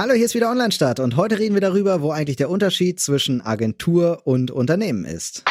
[0.00, 3.42] Hallo, hier ist wieder Online-Start und heute reden wir darüber, wo eigentlich der Unterschied zwischen
[3.42, 5.44] Agentur und Unternehmen ist.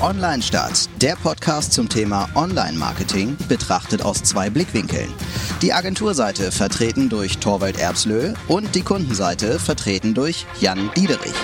[0.00, 5.12] Online-Start, der Podcast zum Thema Online-Marketing, betrachtet aus zwei Blickwinkeln.
[5.60, 11.34] Die Agenturseite vertreten durch Torwald Erbslö und die Kundenseite vertreten durch Jan Diederich.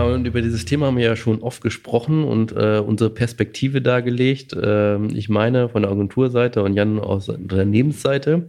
[0.00, 3.82] Ja, und über dieses Thema haben wir ja schon oft gesprochen und äh, unsere Perspektive
[3.82, 4.54] dargelegt.
[4.54, 8.48] Äh, ich meine von der Agenturseite und Jan aus der Unternehmensseite.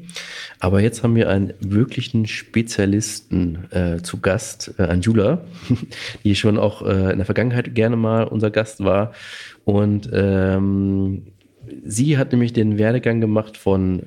[0.61, 5.43] Aber jetzt haben wir einen wirklichen Spezialisten äh, zu Gast, äh, Anjula,
[6.23, 9.11] die schon auch äh, in der Vergangenheit gerne mal unser Gast war.
[9.65, 11.23] Und ähm,
[11.83, 14.03] sie hat nämlich den Werdegang gemacht von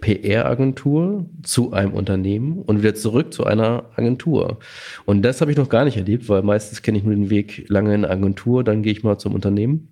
[0.00, 4.58] PR-Agentur zu einem Unternehmen und wieder zurück zu einer Agentur.
[5.04, 7.66] Und das habe ich noch gar nicht erlebt, weil meistens kenne ich nur den Weg
[7.68, 9.88] lange in der Agentur, dann gehe ich mal zum Unternehmen.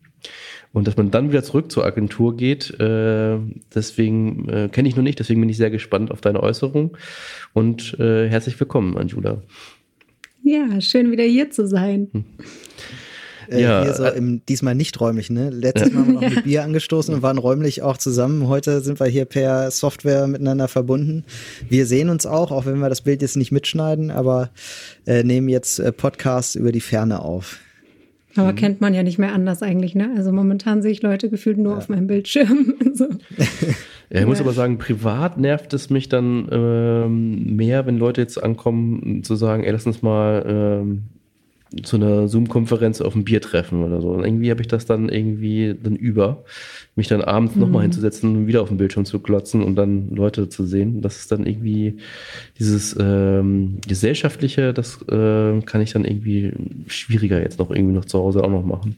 [0.72, 3.38] Und dass man dann wieder zurück zur Agentur geht, äh,
[3.74, 6.96] deswegen äh, kenne ich noch nicht, deswegen bin ich sehr gespannt auf deine Äußerung.
[7.54, 9.42] Und äh, herzlich willkommen, Anjula.
[10.42, 12.08] Ja, schön wieder hier zu sein.
[12.12, 12.24] Hm.
[13.50, 15.50] Äh, ja, hier so äh, im, diesmal nicht räumlich, ne?
[15.50, 18.48] Letztes Mal haben wir noch mit Bier angestoßen und waren räumlich auch zusammen.
[18.48, 21.24] Heute sind wir hier per Software miteinander verbunden.
[21.68, 24.50] Wir sehen uns auch, auch wenn wir das Bild jetzt nicht mitschneiden, aber
[25.06, 27.58] äh, nehmen jetzt äh, Podcasts über die Ferne auf.
[28.36, 28.56] Aber mhm.
[28.56, 30.10] kennt man ja nicht mehr anders eigentlich, ne?
[30.16, 31.78] Also momentan sehe ich Leute gefühlt nur ja.
[31.78, 32.74] auf meinem Bildschirm.
[32.94, 33.06] so.
[34.08, 38.40] Ja, ich muss aber sagen, privat nervt es mich dann ähm, mehr, wenn Leute jetzt
[38.40, 41.02] ankommen, zu sagen, ey, lass uns mal ähm,
[41.82, 44.10] zu einer Zoom-Konferenz auf ein Bier treffen oder so.
[44.10, 46.44] Und irgendwie habe ich das dann irgendwie dann über,
[46.94, 47.62] mich dann abends mhm.
[47.62, 51.02] nochmal hinzusetzen und wieder auf den Bildschirm zu glotzen und dann Leute zu sehen.
[51.02, 51.96] Das ist dann irgendwie
[52.58, 56.52] dieses ähm, gesellschaftliche, das äh, kann ich dann irgendwie
[56.86, 58.96] schwieriger jetzt noch irgendwie noch zu Hause auch noch machen.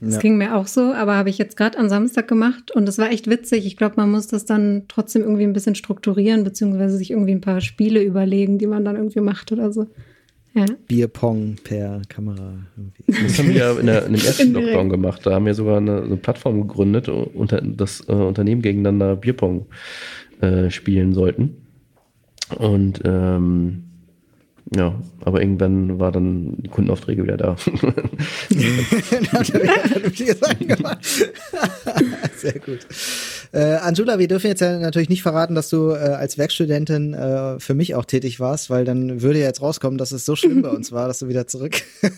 [0.00, 0.20] Das ja.
[0.20, 3.10] ging mir auch so, aber habe ich jetzt gerade am Samstag gemacht und es war
[3.10, 3.64] echt witzig.
[3.64, 7.40] Ich glaube, man muss das dann trotzdem irgendwie ein bisschen strukturieren, beziehungsweise sich irgendwie ein
[7.40, 9.86] paar Spiele überlegen, die man dann irgendwie macht oder so.
[10.56, 10.64] Ja.
[10.88, 12.54] Bierpong per Kamera.
[12.76, 13.24] Irgendwie.
[13.24, 15.20] Das haben wir ja in, der, in dem ersten Lockdown gemacht.
[15.24, 19.66] Da haben wir sogar eine, eine Plattform gegründet, unter, das äh, Unternehmen gegeneinander Bierpong
[20.40, 21.58] äh, spielen sollten.
[22.56, 23.82] Und ähm,
[24.74, 27.56] ja, aber irgendwann war dann die Kundenaufträge wieder da.
[32.36, 32.86] Sehr gut.
[33.52, 37.58] Äh, Angela, wir dürfen jetzt ja natürlich nicht verraten, dass du äh, als Werkstudentin äh,
[37.60, 40.62] für mich auch tätig warst, weil dann würde ja jetzt rauskommen, dass es so schlimm
[40.62, 41.82] bei uns war, dass du wieder zurück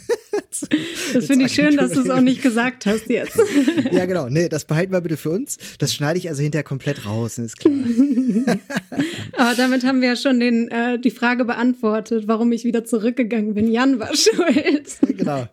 [0.50, 3.38] Das finde ich schön, dass du es auch nicht gesagt hast jetzt.
[3.92, 4.28] ja, genau.
[4.28, 5.58] Nee, das behalten wir bitte für uns.
[5.78, 7.74] Das schneide ich also hinterher komplett raus, ist klar.
[9.36, 13.54] Aber damit haben wir ja schon den, äh, die Frage beantwortet, warum ich wieder zurückgegangen
[13.54, 13.70] bin.
[13.70, 15.18] Jan war schuld.
[15.18, 15.46] Genau.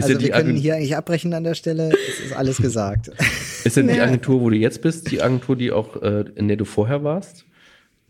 [0.00, 1.90] also wir können hier eigentlich abbrechen an der Stelle.
[1.90, 3.10] Es ist alles gesagt.
[3.64, 6.56] Ist denn die Agentur, wo du jetzt bist, die Agentur, die auch, äh, in der
[6.56, 7.44] du vorher warst?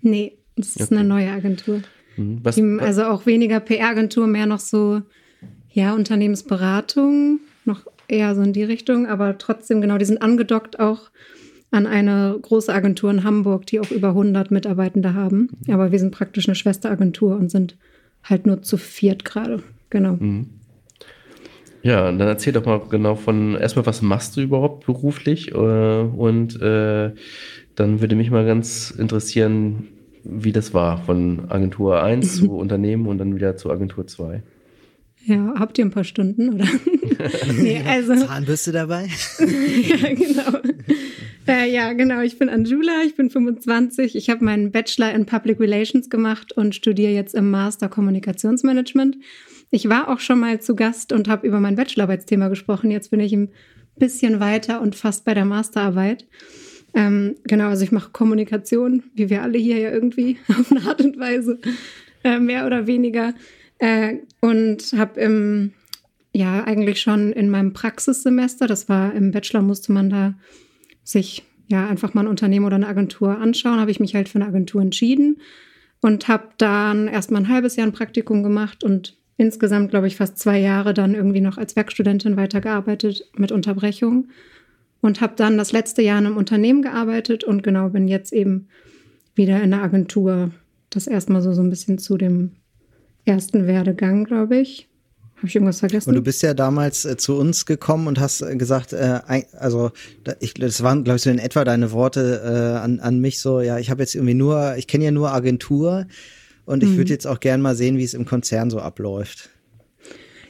[0.03, 0.97] Nee, das ist okay.
[0.97, 1.83] eine neue Agentur.
[2.17, 2.41] Mhm.
[2.43, 5.03] Was, also auch weniger PR-Agentur, mehr noch so
[5.79, 11.11] ja, Unternehmensberatung, noch eher so in die Richtung, aber trotzdem, genau, die sind angedockt auch
[11.71, 15.51] an eine große Agentur in Hamburg, die auch über 100 Mitarbeitende haben.
[15.71, 17.77] Aber wir sind praktisch eine Schwesteragentur und sind
[18.25, 19.63] halt nur zu viert gerade.
[19.91, 20.17] Genau.
[20.19, 20.47] Mhm.
[21.83, 25.53] Ja, dann erzähl doch mal genau von, erstmal, was machst du überhaupt beruflich?
[25.53, 27.13] Äh, und äh,
[27.77, 29.89] dann würde mich mal ganz interessieren,
[30.25, 34.43] wie das war von Agentur 1 zu Unternehmen und dann wieder zu Agentur 2.
[35.29, 36.65] Ja, habt ihr ein paar Stunden, oder?
[37.61, 38.17] nee, also.
[38.17, 39.11] Zahnbürste dabei?
[39.39, 40.59] ja, genau.
[41.47, 42.23] Äh, ja, genau.
[42.23, 44.17] Ich bin Anjula, ich bin 25.
[44.17, 49.19] Ich habe meinen Bachelor in Public Relations gemacht und studiere jetzt im Master Kommunikationsmanagement.
[49.71, 52.91] Ich war auch schon mal zu Gast und habe über mein Bachelorarbeitsthema gesprochen.
[52.91, 53.51] Jetzt bin ich ein
[53.97, 56.27] bisschen weiter und fast bei der Masterarbeit.
[56.95, 61.03] Ähm, genau, also ich mache Kommunikation, wie wir alle hier ja irgendwie auf eine Art
[61.03, 61.59] und Weise,
[62.25, 63.35] äh, mehr oder weniger.
[63.79, 65.73] Äh, und habe im,
[66.33, 70.35] ja, eigentlich schon in meinem Praxissemester, das war im Bachelor, musste man da
[71.05, 74.37] sich ja einfach mal ein Unternehmen oder eine Agentur anschauen, habe ich mich halt für
[74.37, 75.41] eine Agentur entschieden
[76.01, 80.39] und habe dann erstmal ein halbes Jahr ein Praktikum gemacht und insgesamt, glaube ich, fast
[80.39, 84.29] zwei Jahre dann irgendwie noch als Werkstudentin weitergearbeitet mit Unterbrechung
[85.01, 88.69] und habe dann das letzte Jahr in einem Unternehmen gearbeitet und genau bin jetzt eben
[89.35, 90.51] wieder in der Agentur.
[90.91, 92.53] Das erstmal so, so ein bisschen zu dem
[93.29, 94.89] ersten Werdegang, glaube ich.
[95.37, 96.09] Habe ich irgendwas vergessen?
[96.09, 99.21] Und du bist ja damals äh, zu uns gekommen und hast äh, gesagt, äh,
[99.53, 99.93] also
[100.41, 103.61] ich, das waren, glaube ich, so in etwa deine Worte äh, an, an mich so,
[103.61, 106.07] ja, ich habe jetzt irgendwie nur, ich kenne ja nur Agentur
[106.65, 106.97] und ich mhm.
[106.97, 109.51] würde jetzt auch gern mal sehen, wie es im Konzern so abläuft.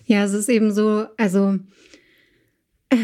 [0.06, 1.58] Ja, es ist eben so, also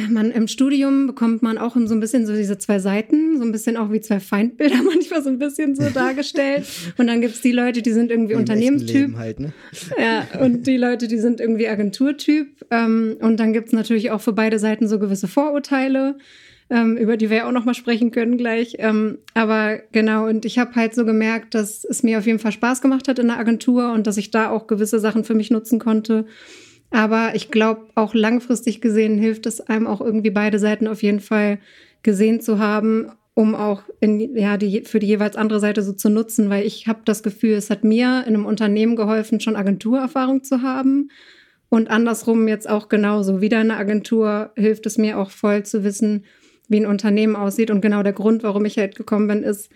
[0.08, 3.52] man im Studium bekommt man auch so ein bisschen so diese zwei Seiten, so ein
[3.52, 6.66] bisschen auch wie zwei Feindbilder manchmal so ein bisschen so dargestellt.
[6.96, 9.14] Und dann gibt's die Leute, die sind irgendwie Im Unternehmenstyp.
[9.16, 9.52] Halt, ne?
[9.98, 12.64] Ja, und die Leute, die sind irgendwie Agenturtyp.
[12.70, 16.16] Ähm, und dann gibt's natürlich auch für beide Seiten so gewisse Vorurteile.
[16.70, 18.76] Ähm, über die wir ja auch noch mal sprechen können gleich.
[18.78, 22.52] Ähm, aber genau, und ich habe halt so gemerkt, dass es mir auf jeden Fall
[22.52, 25.50] Spaß gemacht hat in der Agentur und dass ich da auch gewisse Sachen für mich
[25.50, 26.24] nutzen konnte
[26.90, 31.20] aber ich glaube, auch langfristig gesehen hilft es einem auch irgendwie beide Seiten auf jeden
[31.20, 31.58] Fall
[32.02, 36.08] gesehen zu haben, um auch in, ja, die, für die jeweils andere Seite so zu
[36.08, 40.44] nutzen, weil ich habe das Gefühl, es hat mir in einem Unternehmen geholfen, schon Agenturerfahrung
[40.44, 41.10] zu haben.
[41.68, 43.40] Und andersrum jetzt auch genauso.
[43.40, 46.24] Wieder in der Agentur hilft es mir auch voll zu wissen,
[46.68, 47.72] wie ein Unternehmen aussieht.
[47.72, 49.72] Und genau der Grund, warum ich halt gekommen bin, ist,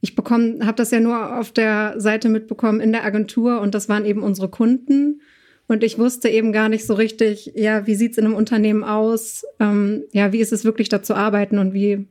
[0.00, 3.88] ich bekomme, habe das ja nur auf der Seite mitbekommen in der Agentur und das
[3.88, 5.20] waren eben unsere Kunden.
[5.68, 9.44] Und ich wusste eben gar nicht so richtig, ja, wie sieht's in einem Unternehmen aus?
[9.58, 12.06] Ähm, ja, wie ist es wirklich da zu arbeiten und wie,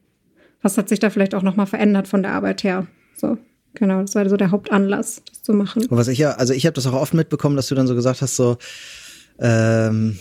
[0.61, 2.87] was hat sich da vielleicht auch nochmal verändert von der Arbeit her?
[3.15, 3.37] So,
[3.73, 5.85] genau, das war so der Hauptanlass, das zu machen.
[5.85, 7.95] Und was ich ja, also ich habe das auch oft mitbekommen, dass du dann so
[7.95, 8.57] gesagt hast, so,
[9.39, 10.19] ähm,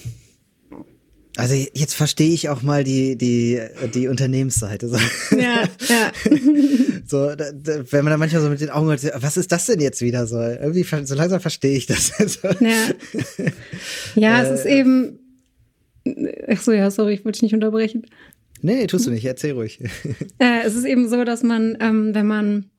[1.37, 3.61] also jetzt verstehe ich auch mal die die
[3.93, 4.89] die Unternehmensseite.
[4.89, 4.99] So.
[5.37, 6.13] Ja, ja.
[7.07, 9.67] so, da, da, wenn man da manchmal so mit den Augen hört, was ist das
[9.67, 10.39] denn jetzt wieder so?
[10.39, 12.13] Irgendwie so langsam verstehe ich das.
[12.61, 12.91] ja,
[14.15, 15.19] ja äh, es ist eben.
[16.49, 18.07] Ach so, ja, sorry, ich wollte dich nicht unterbrechen.
[18.63, 19.25] Nee, nee, tust du nicht.
[19.25, 19.81] Erzähl ruhig.
[20.39, 22.71] äh, es ist eben so, dass man, ähm, wenn man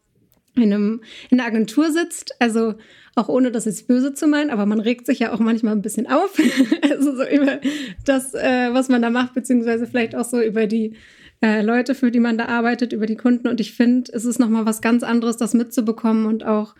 [0.55, 2.75] in, einem, in einer Agentur sitzt, also
[3.15, 5.81] auch ohne das jetzt böse zu meinen, aber man regt sich ja auch manchmal ein
[5.81, 6.37] bisschen auf.
[6.89, 7.59] also so über
[8.05, 10.95] das, äh, was man da macht, beziehungsweise vielleicht auch so über die
[11.41, 13.47] äh, Leute, für die man da arbeitet, über die Kunden.
[13.47, 16.75] Und ich finde, es ist nochmal was ganz anderes, das mitzubekommen und auch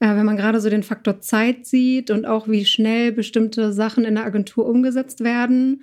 [0.00, 4.04] äh, wenn man gerade so den Faktor Zeit sieht und auch wie schnell bestimmte Sachen
[4.04, 5.82] in der Agentur umgesetzt werden.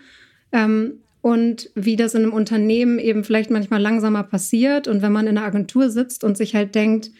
[0.51, 4.87] Ähm, und wie das in einem Unternehmen eben vielleicht manchmal langsamer passiert.
[4.87, 7.11] Und wenn man in einer Agentur sitzt und sich halt denkt,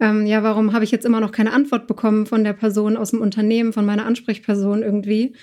[0.00, 3.10] ähm, ja, warum habe ich jetzt immer noch keine Antwort bekommen von der Person aus
[3.10, 5.34] dem Unternehmen, von meiner Ansprechperson irgendwie?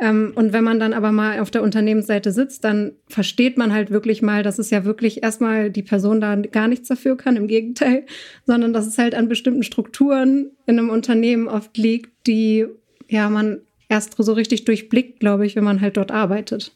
[0.00, 3.90] Ähm, und wenn man dann aber mal auf der Unternehmensseite sitzt, dann versteht man halt
[3.90, 7.46] wirklich mal, dass es ja wirklich erstmal die Person da gar nichts dafür kann, im
[7.46, 8.06] Gegenteil,
[8.46, 12.66] sondern dass es halt an bestimmten Strukturen in einem Unternehmen oft liegt, die
[13.08, 16.72] ja man erst so richtig durchblickt, glaube ich, wenn man halt dort arbeitet.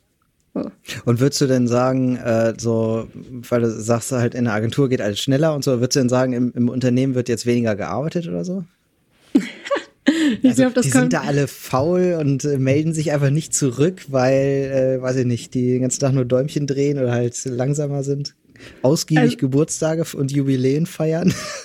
[1.04, 5.00] Und würdest du denn sagen, äh, so, weil du sagst halt, in der Agentur geht
[5.00, 8.28] alles schneller und so, würdest du denn sagen, im, im Unternehmen wird jetzt weniger gearbeitet
[8.28, 8.64] oder so?
[9.34, 9.42] ich
[10.44, 11.02] also, glaub, das die kommt.
[11.02, 15.26] sind da alle faul und äh, melden sich einfach nicht zurück, weil, äh, weiß ich
[15.26, 18.36] nicht, die den ganzen Tag nur Däumchen drehen oder halt langsamer sind.
[18.82, 21.34] Ausgiebig also, Geburtstage und Jubiläen feiern.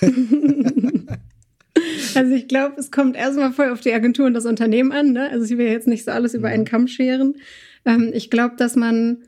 [2.14, 5.12] also ich glaube, es kommt erstmal voll auf die Agentur und das Unternehmen an.
[5.12, 5.30] Ne?
[5.30, 6.68] Also ich will jetzt nicht so alles über einen mhm.
[6.68, 7.36] Kamm scheren.
[7.84, 9.24] Ähm, ich glaube, dass man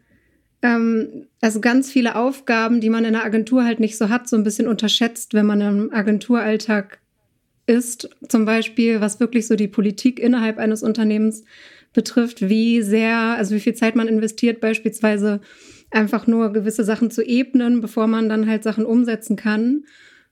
[0.62, 4.36] ähm, also ganz viele Aufgaben, die man in der Agentur halt nicht so hat, so
[4.36, 7.00] ein bisschen unterschätzt, wenn man im Agenturalltag
[7.66, 8.08] ist.
[8.28, 11.44] Zum Beispiel, was wirklich so die Politik innerhalb eines Unternehmens
[11.92, 15.40] betrifft, wie sehr, also wie viel Zeit man investiert, beispielsweise
[15.90, 19.84] einfach nur gewisse Sachen zu ebnen, bevor man dann halt Sachen umsetzen kann.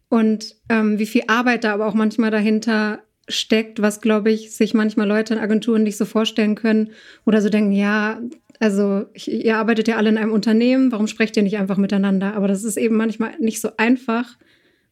[0.09, 4.75] Und ähm, wie viel Arbeit da aber auch manchmal dahinter steckt, was, glaube ich, sich
[4.75, 6.91] manchmal Leute in Agenturen nicht so vorstellen können
[7.25, 8.21] oder so denken, ja,
[8.59, 12.35] also ihr arbeitet ja alle in einem Unternehmen, warum sprecht ihr nicht einfach miteinander?
[12.35, 14.37] Aber das ist eben manchmal nicht so einfach,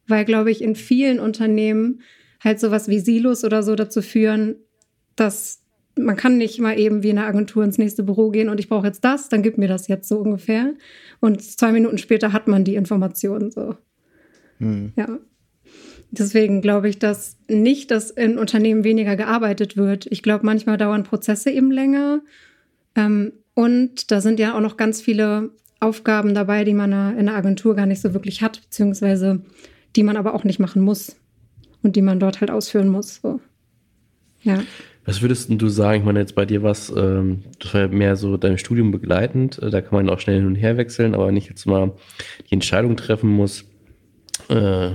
[0.06, 2.00] weil, glaube ich, in vielen Unternehmen
[2.42, 4.56] halt sowas wie Silos oder so dazu führen,
[5.16, 5.62] dass
[5.98, 8.68] man kann nicht mal eben wie in einer Agentur ins nächste Büro gehen und ich
[8.68, 10.74] brauche jetzt das, dann gib mir das jetzt so ungefähr.
[11.20, 13.74] Und zwei Minuten später hat man die Informationen so.
[14.58, 14.92] Hm.
[14.96, 15.18] Ja.
[16.10, 20.06] Deswegen glaube ich, dass nicht, dass in Unternehmen weniger gearbeitet wird.
[20.06, 22.20] Ich glaube, manchmal dauern Prozesse eben länger.
[22.94, 25.50] Ähm, und da sind ja auch noch ganz viele
[25.80, 29.42] Aufgaben dabei, die man in der Agentur gar nicht so wirklich hat, beziehungsweise
[29.96, 31.16] die man aber auch nicht machen muss
[31.82, 33.20] und die man dort halt ausführen muss.
[33.22, 33.40] So.
[34.42, 34.62] Ja.
[35.04, 36.00] Was würdest du sagen?
[36.00, 39.80] Ich meine, jetzt bei dir was, ähm, das war mehr so dein Studium begleitend, da
[39.80, 41.94] kann man auch schnell hin und her wechseln, aber ich jetzt mal
[42.50, 43.64] die Entscheidung treffen muss,
[44.48, 44.90] äh,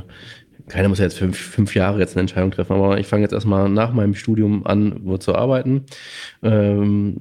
[0.70, 3.34] keiner muss ja jetzt fünf, fünf Jahre jetzt eine Entscheidung treffen, aber ich fange jetzt
[3.34, 5.86] erstmal nach meinem Studium an, wo zu arbeiten.
[6.42, 7.18] Ähm,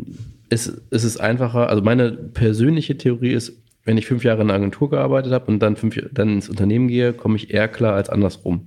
[0.49, 4.59] ist, ist es einfacher, also meine persönliche Theorie ist, wenn ich fünf Jahre in einer
[4.59, 8.09] Agentur gearbeitet habe und dann, fünf, dann ins Unternehmen gehe, komme ich eher klar als
[8.11, 8.67] andersrum.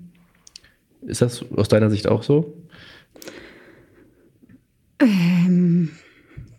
[1.05, 2.53] Ist das aus deiner Sicht auch so?
[4.99, 5.91] Ähm,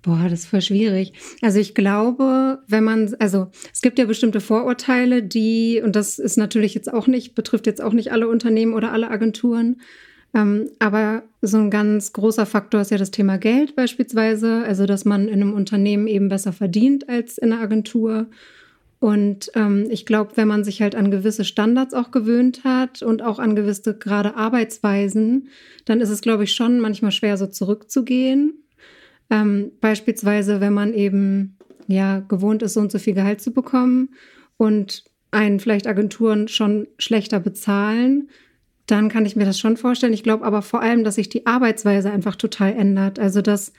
[0.02, 1.12] boah, das ist voll schwierig.
[1.42, 6.36] Also ich glaube, wenn man, also es gibt ja bestimmte Vorurteile, die, und das ist
[6.36, 9.76] natürlich jetzt auch nicht, betrifft jetzt auch nicht alle Unternehmen oder alle Agenturen,
[10.34, 15.04] ähm, aber so ein ganz großer Faktor ist ja das Thema Geld beispielsweise, also dass
[15.04, 18.26] man in einem Unternehmen eben besser verdient als in einer Agentur.
[18.98, 23.22] Und ähm, ich glaube, wenn man sich halt an gewisse Standards auch gewöhnt hat und
[23.22, 25.48] auch an gewisse gerade Arbeitsweisen,
[25.84, 28.62] dann ist es, glaube ich, schon manchmal schwer, so zurückzugehen.
[29.30, 31.55] Ähm, beispielsweise, wenn man eben
[31.92, 34.10] ja gewohnt ist, so und so viel Gehalt zu bekommen
[34.56, 38.28] und einen vielleicht Agenturen schon schlechter bezahlen,
[38.86, 40.12] dann kann ich mir das schon vorstellen.
[40.12, 43.18] Ich glaube aber vor allem, dass sich die Arbeitsweise einfach total ändert.
[43.18, 43.72] Also dass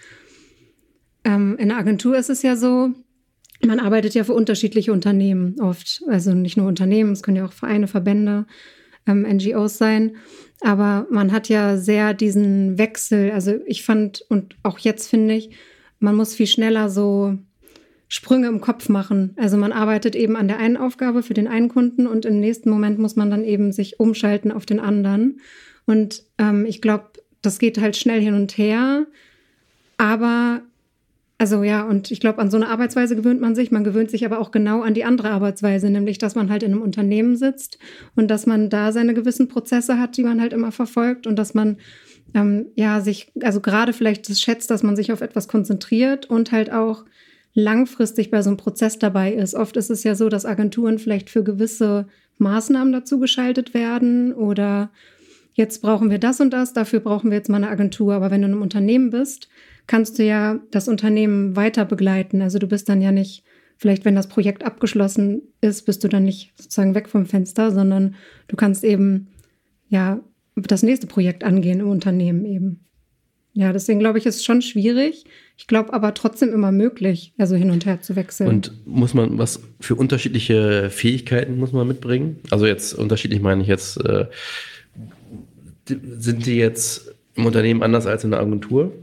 [1.24, 2.92] ähm, in der Agentur ist es ja so,
[3.66, 6.04] man arbeitet ja für unterschiedliche Unternehmen oft.
[6.08, 8.46] Also nicht nur Unternehmen, es können ja auch Vereine, Verbände,
[9.08, 10.18] ähm, NGOs sein.
[10.62, 13.32] Aber man hat ja sehr diesen Wechsel.
[13.32, 15.52] Also ich fand und auch jetzt finde ich,
[16.00, 17.38] man muss viel schneller so
[18.08, 19.34] Sprünge im Kopf machen.
[19.38, 22.70] Also man arbeitet eben an der einen Aufgabe für den einen Kunden und im nächsten
[22.70, 25.42] Moment muss man dann eben sich umschalten auf den anderen.
[25.86, 27.06] Und ähm, ich glaube,
[27.42, 29.06] das geht halt schnell hin und her.
[29.98, 30.62] Aber
[31.40, 33.70] also ja, und ich glaube, an so eine Arbeitsweise gewöhnt man sich.
[33.70, 36.72] Man gewöhnt sich aber auch genau an die andere Arbeitsweise, nämlich, dass man halt in
[36.72, 37.78] einem Unternehmen sitzt
[38.16, 41.54] und dass man da seine gewissen Prozesse hat, die man halt immer verfolgt und dass
[41.54, 41.78] man
[42.34, 46.52] ähm, ja sich, also gerade vielleicht das schätzt, dass man sich auf etwas konzentriert und
[46.52, 47.06] halt auch
[47.58, 49.56] langfristig bei so einem Prozess dabei ist.
[49.56, 54.92] Oft ist es ja so, dass Agenturen vielleicht für gewisse Maßnahmen dazu geschaltet werden oder
[55.54, 58.14] jetzt brauchen wir das und das, dafür brauchen wir jetzt mal eine Agentur.
[58.14, 59.50] Aber wenn du in einem Unternehmen bist,
[59.88, 62.44] kannst du ja das Unternehmen weiter begleiten.
[62.44, 63.44] Also du bist dann ja nicht,
[63.76, 68.14] vielleicht wenn das Projekt abgeschlossen ist, bist du dann nicht sozusagen weg vom Fenster, sondern
[68.50, 69.30] du kannst eben
[69.88, 70.20] ja
[70.56, 72.86] das nächste Projekt angehen im Unternehmen eben.
[73.58, 75.26] Ja, deswegen glaube ich, ist es schon schwierig.
[75.58, 78.48] Ich glaube aber trotzdem immer möglich, also hin und her zu wechseln.
[78.48, 82.40] Und muss man was für unterschiedliche Fähigkeiten muss man mitbringen?
[82.52, 84.28] Also jetzt unterschiedlich meine ich jetzt, äh,
[85.88, 88.94] sind die jetzt im Unternehmen anders als in der Agentur?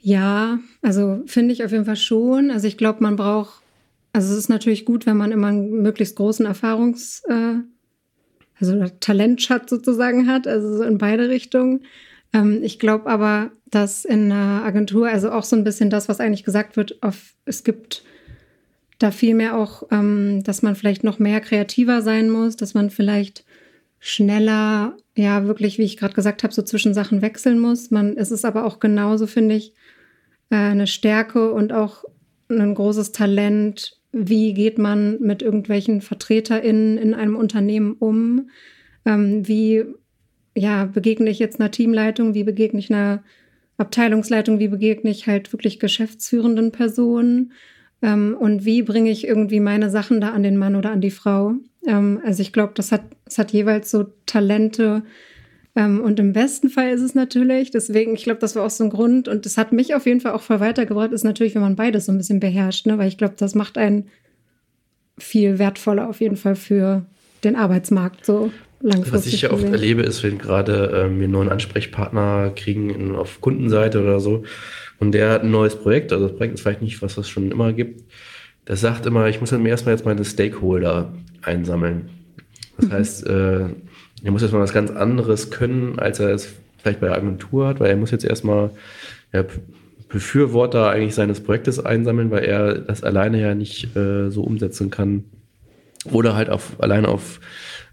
[0.00, 2.50] Ja, also finde ich auf jeden Fall schon.
[2.50, 3.60] Also ich glaube, man braucht,
[4.14, 7.56] also es ist natürlich gut, wenn man immer einen möglichst großen Erfahrungs, äh,
[8.58, 11.82] also Talentschatz sozusagen hat, also so in beide Richtungen.
[12.32, 16.20] Ähm, ich glaube aber, dass in einer Agentur, also auch so ein bisschen das, was
[16.20, 18.04] eigentlich gesagt wird, auf, es gibt
[18.98, 22.90] da viel mehr auch, ähm, dass man vielleicht noch mehr kreativer sein muss, dass man
[22.90, 23.44] vielleicht
[23.98, 27.90] schneller, ja, wirklich, wie ich gerade gesagt habe, so zwischen Sachen wechseln muss.
[27.90, 29.74] Man, es ist aber auch genauso, finde ich,
[30.50, 32.04] äh, eine Stärke und auch
[32.48, 33.98] ein großes Talent.
[34.12, 38.50] Wie geht man mit irgendwelchen VertreterInnen in einem Unternehmen um?
[39.04, 39.84] Ähm, wie
[40.54, 42.34] ja, begegne ich jetzt einer Teamleitung?
[42.34, 43.22] Wie begegne ich einer
[43.78, 44.58] Abteilungsleitung?
[44.58, 47.52] Wie begegne ich halt wirklich geschäftsführenden Personen?
[48.02, 51.10] Ähm, und wie bringe ich irgendwie meine Sachen da an den Mann oder an die
[51.10, 51.54] Frau?
[51.86, 55.02] Ähm, also ich glaube, das hat, das hat jeweils so Talente.
[55.74, 58.84] Ähm, und im besten Fall ist es natürlich, deswegen, ich glaube, das war auch so
[58.84, 59.28] ein Grund.
[59.28, 62.06] Und das hat mich auf jeden Fall auch voll weitergebracht, ist natürlich, wenn man beides
[62.06, 62.98] so ein bisschen beherrscht, ne?
[62.98, 64.08] weil ich glaube, das macht einen
[65.18, 67.06] viel wertvoller auf jeden Fall für
[67.44, 68.50] den Arbeitsmarkt so
[68.82, 69.12] langfristig.
[69.12, 73.40] Was ich ja oft erlebe, ist, wenn gerade ähm, wir neuen Ansprechpartner kriegen in, auf
[73.40, 74.44] Kundenseite oder so
[74.98, 77.50] und der hat ein neues Projekt, also das Projekt ist vielleicht nicht, was es schon
[77.50, 78.02] immer gibt,
[78.68, 81.12] der sagt immer, ich muss dann erstmal jetzt meine Stakeholder
[81.42, 82.10] einsammeln.
[82.76, 82.92] Das mhm.
[82.92, 83.60] heißt, äh,
[84.24, 86.48] er muss jetzt mal was ganz anderes können, als er es
[86.78, 88.70] vielleicht bei der Agentur hat, weil er muss jetzt erstmal
[89.32, 89.44] ja,
[90.08, 95.24] Befürworter eigentlich seines Projektes einsammeln, weil er das alleine ja nicht äh, so umsetzen kann.
[96.10, 97.40] Oder halt auf, alleine auf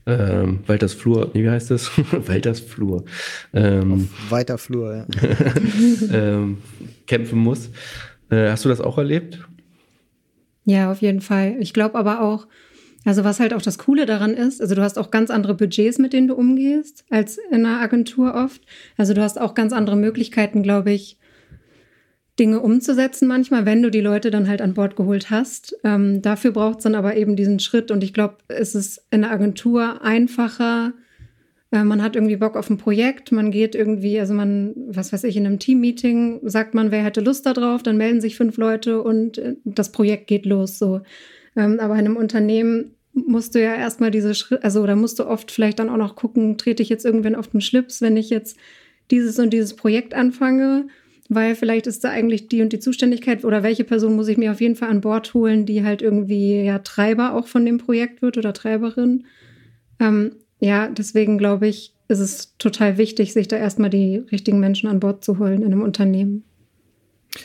[0.09, 1.91] ähm, Walters Flur, nee, wie heißt das?
[2.11, 3.05] Walters Flur.
[3.53, 5.05] Ähm, auf weiter Flur, ja.
[6.11, 6.57] ähm,
[7.07, 7.69] kämpfen muss.
[8.29, 9.39] Äh, hast du das auch erlebt?
[10.65, 11.55] Ja, auf jeden Fall.
[11.59, 12.47] Ich glaube aber auch,
[13.05, 15.97] also was halt auch das Coole daran ist, also du hast auch ganz andere Budgets,
[15.97, 18.61] mit denen du umgehst, als in einer Agentur oft.
[18.97, 21.17] Also du hast auch ganz andere Möglichkeiten, glaube ich,
[22.39, 25.75] Dinge umzusetzen manchmal, wenn du die Leute dann halt an Bord geholt hast.
[25.83, 29.21] Ähm, dafür braucht es dann aber eben diesen Schritt und ich glaube, es ist in
[29.21, 30.93] der Agentur einfacher.
[31.71, 35.25] Äh, man hat irgendwie Bock auf ein Projekt, man geht irgendwie, also man, was weiß
[35.25, 39.03] ich, in einem Teammeeting sagt man, wer hätte Lust darauf, dann melden sich fünf Leute
[39.03, 41.01] und äh, das Projekt geht los so.
[41.55, 45.27] Ähm, aber in einem Unternehmen musst du ja erstmal diese Schritte, also da musst du
[45.27, 48.29] oft vielleicht dann auch noch gucken, trete ich jetzt irgendwann auf den Schlips, wenn ich
[48.29, 48.57] jetzt
[49.11, 50.87] dieses und dieses Projekt anfange
[51.29, 54.51] weil vielleicht ist da eigentlich die und die Zuständigkeit oder welche Person muss ich mir
[54.51, 58.23] auf jeden Fall an Bord holen, die halt irgendwie ja Treiber auch von dem Projekt
[58.23, 59.25] wird oder Treiberin.
[59.99, 64.89] Ähm, ja, deswegen glaube ich, ist es total wichtig, sich da erstmal die richtigen Menschen
[64.89, 66.43] an Bord zu holen in einem Unternehmen.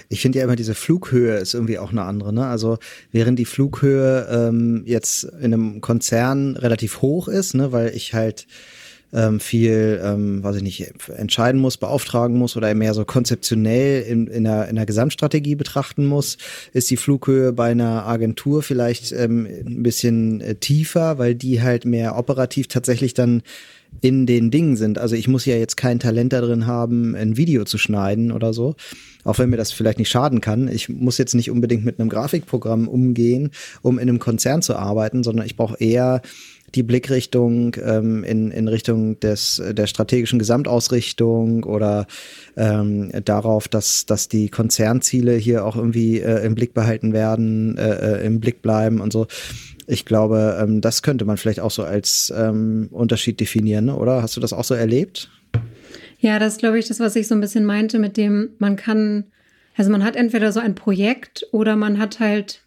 [0.08, 2.32] Ich finde ja immer, diese Flughöhe ist irgendwie auch eine andere.
[2.32, 2.46] Ne?
[2.46, 2.78] Also
[3.12, 8.46] während die Flughöhe ähm, jetzt in einem Konzern relativ hoch ist, ne, weil ich halt
[9.14, 14.26] ähm, viel, ähm, weiß ich nicht, entscheiden muss, beauftragen muss oder mehr so konzeptionell in,
[14.26, 16.36] in, der, in der Gesamtstrategie betrachten muss,
[16.72, 21.84] ist die Flughöhe bei einer Agentur vielleicht ähm, ein bisschen äh, tiefer, weil die halt
[21.84, 23.42] mehr operativ tatsächlich dann
[24.00, 24.98] in den Dingen sind.
[24.98, 28.52] Also ich muss ja jetzt kein Talent da drin haben, ein Video zu schneiden oder
[28.52, 28.74] so,
[29.22, 30.68] auch wenn mir das vielleicht nicht schaden kann.
[30.68, 33.50] Ich muss jetzt nicht unbedingt mit einem Grafikprogramm umgehen,
[33.82, 36.22] um in einem Konzern zu arbeiten, sondern ich brauche eher
[36.74, 42.06] die Blickrichtung ähm, in, in Richtung des, der strategischen Gesamtausrichtung oder
[42.56, 48.22] ähm, darauf, dass, dass die Konzernziele hier auch irgendwie äh, im Blick behalten werden, äh,
[48.22, 49.26] äh, im Blick bleiben und so.
[49.86, 53.96] Ich glaube, ähm, das könnte man vielleicht auch so als ähm, Unterschied definieren, ne?
[53.96, 54.22] oder?
[54.22, 55.30] Hast du das auch so erlebt?
[56.18, 58.76] Ja, das ist, glaube ich, das, was ich so ein bisschen meinte, mit dem man
[58.76, 59.24] kann,
[59.76, 62.63] also man hat entweder so ein Projekt oder man hat halt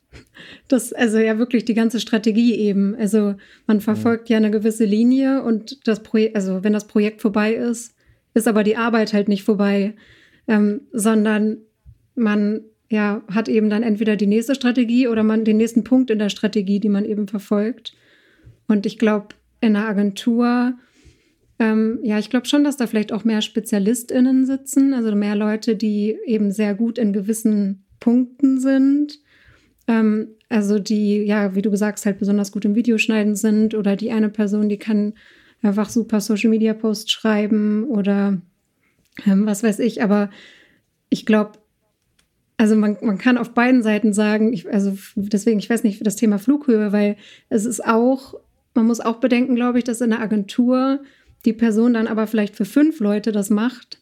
[0.67, 2.95] das, also ja wirklich die ganze Strategie eben.
[2.95, 7.53] Also man verfolgt ja eine gewisse Linie und das Projekt, also wenn das Projekt vorbei
[7.53, 7.93] ist,
[8.33, 9.95] ist aber die Arbeit halt nicht vorbei,
[10.47, 11.57] ähm, sondern
[12.15, 16.19] man ja hat eben dann entweder die nächste Strategie oder man den nächsten Punkt in
[16.19, 17.93] der Strategie, die man eben verfolgt.
[18.67, 19.29] Und ich glaube,
[19.61, 20.73] in einer Agentur,
[21.59, 25.75] ähm, ja, ich glaube schon, dass da vielleicht auch mehr SpezialistInnen sitzen, also mehr Leute,
[25.75, 29.19] die eben sehr gut in gewissen Punkten sind
[29.87, 33.95] ähm, also die, ja, wie du gesagt hast, halt besonders gut im Videoschneiden sind oder
[33.95, 35.13] die eine Person, die kann
[35.61, 38.39] einfach super Social Media Posts schreiben oder
[39.25, 40.03] ähm, was weiß ich.
[40.03, 40.29] Aber
[41.09, 41.53] ich glaube,
[42.57, 46.15] also man, man kann auf beiden Seiten sagen, ich, also deswegen, ich weiß nicht, das
[46.15, 47.17] Thema Flughöhe, weil
[47.49, 48.35] es ist auch,
[48.73, 51.01] man muss auch bedenken, glaube ich, dass in der Agentur
[51.45, 54.01] die Person dann aber vielleicht für fünf Leute das macht.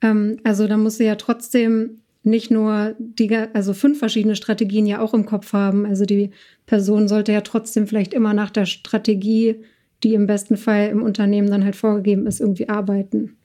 [0.00, 5.00] Ähm, also da muss sie ja trotzdem nicht nur die, also fünf verschiedene Strategien ja
[5.00, 5.86] auch im Kopf haben.
[5.86, 6.30] Also die
[6.66, 9.56] Person sollte ja trotzdem vielleicht immer nach der Strategie,
[10.02, 13.36] die im besten Fall im Unternehmen dann halt vorgegeben ist, irgendwie arbeiten.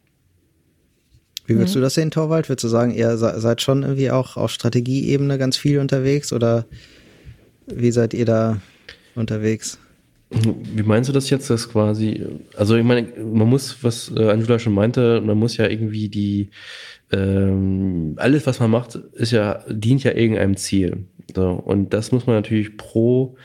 [1.45, 1.79] Wie würdest ja.
[1.79, 2.49] du das sehen, Torwald?
[2.49, 6.65] Würdest du sagen, ihr seid schon irgendwie auch auf Strategieebene ganz viel unterwegs oder
[7.67, 8.59] wie seid ihr da
[9.15, 9.79] unterwegs?
[10.29, 12.25] Wie meinst du das jetzt, dass quasi,
[12.57, 16.49] also ich meine, man muss, was äh, Angela schon meinte, man muss ja irgendwie die,
[17.11, 21.05] ähm, alles, was man macht, ist ja, dient ja irgendeinem Ziel.
[21.35, 23.35] So, und das muss man natürlich pro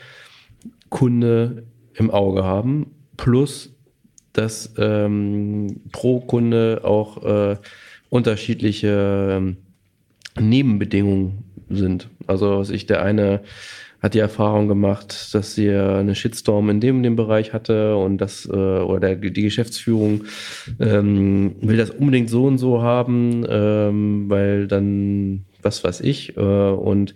[0.89, 1.63] Kunde
[1.95, 3.73] im Auge haben, plus
[4.33, 7.57] dass ähm, pro Kunde auch äh,
[8.09, 9.57] unterschiedliche ähm,
[10.39, 12.09] Nebenbedingungen sind.
[12.25, 13.41] Also was ich der eine
[14.03, 18.17] hat die Erfahrung gemacht, dass sie eine Shitstorm in dem, in dem Bereich hatte und
[18.17, 20.25] das äh, oder die Geschäftsführung
[20.79, 26.41] ähm, will das unbedingt so und so haben, ähm, weil dann was weiß ich äh,
[26.41, 27.15] und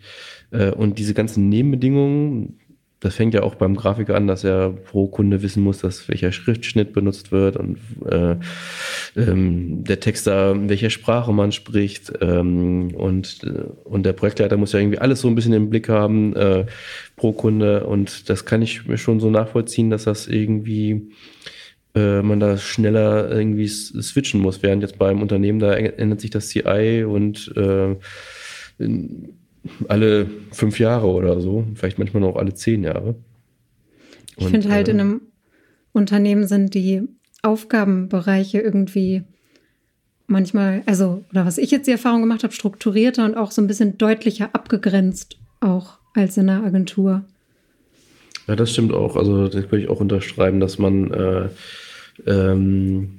[0.51, 2.57] äh, und diese ganzen Nebenbedingungen
[2.99, 6.31] das fängt ja auch beim Grafiker an, dass er pro Kunde wissen muss, dass welcher
[6.31, 7.77] Schriftschnitt benutzt wird und
[8.09, 8.37] äh,
[9.15, 14.79] ähm, der Texter, welche Sprache man spricht ähm, und, äh, und der Projektleiter muss ja
[14.79, 16.65] irgendwie alles so ein bisschen im Blick haben äh,
[17.15, 17.85] pro Kunde.
[17.85, 21.11] Und das kann ich mir schon so nachvollziehen, dass das irgendwie
[21.93, 26.49] äh, man da schneller irgendwie switchen muss, während jetzt beim Unternehmen da ändert sich das
[26.49, 27.95] CI und äh,
[29.87, 33.15] alle fünf Jahre oder so, vielleicht manchmal noch alle zehn Jahre.
[34.37, 35.21] ich finde halt, äh, in einem
[35.93, 37.03] Unternehmen sind die
[37.41, 39.23] Aufgabenbereiche irgendwie
[40.27, 43.67] manchmal, also, oder was ich jetzt die Erfahrung gemacht habe, strukturierter und auch so ein
[43.67, 47.23] bisschen deutlicher abgegrenzt, auch als in einer Agentur.
[48.47, 49.15] Ja, das stimmt auch.
[49.15, 51.49] Also, das würde ich auch unterschreiben, dass man äh,
[52.25, 53.16] ähm,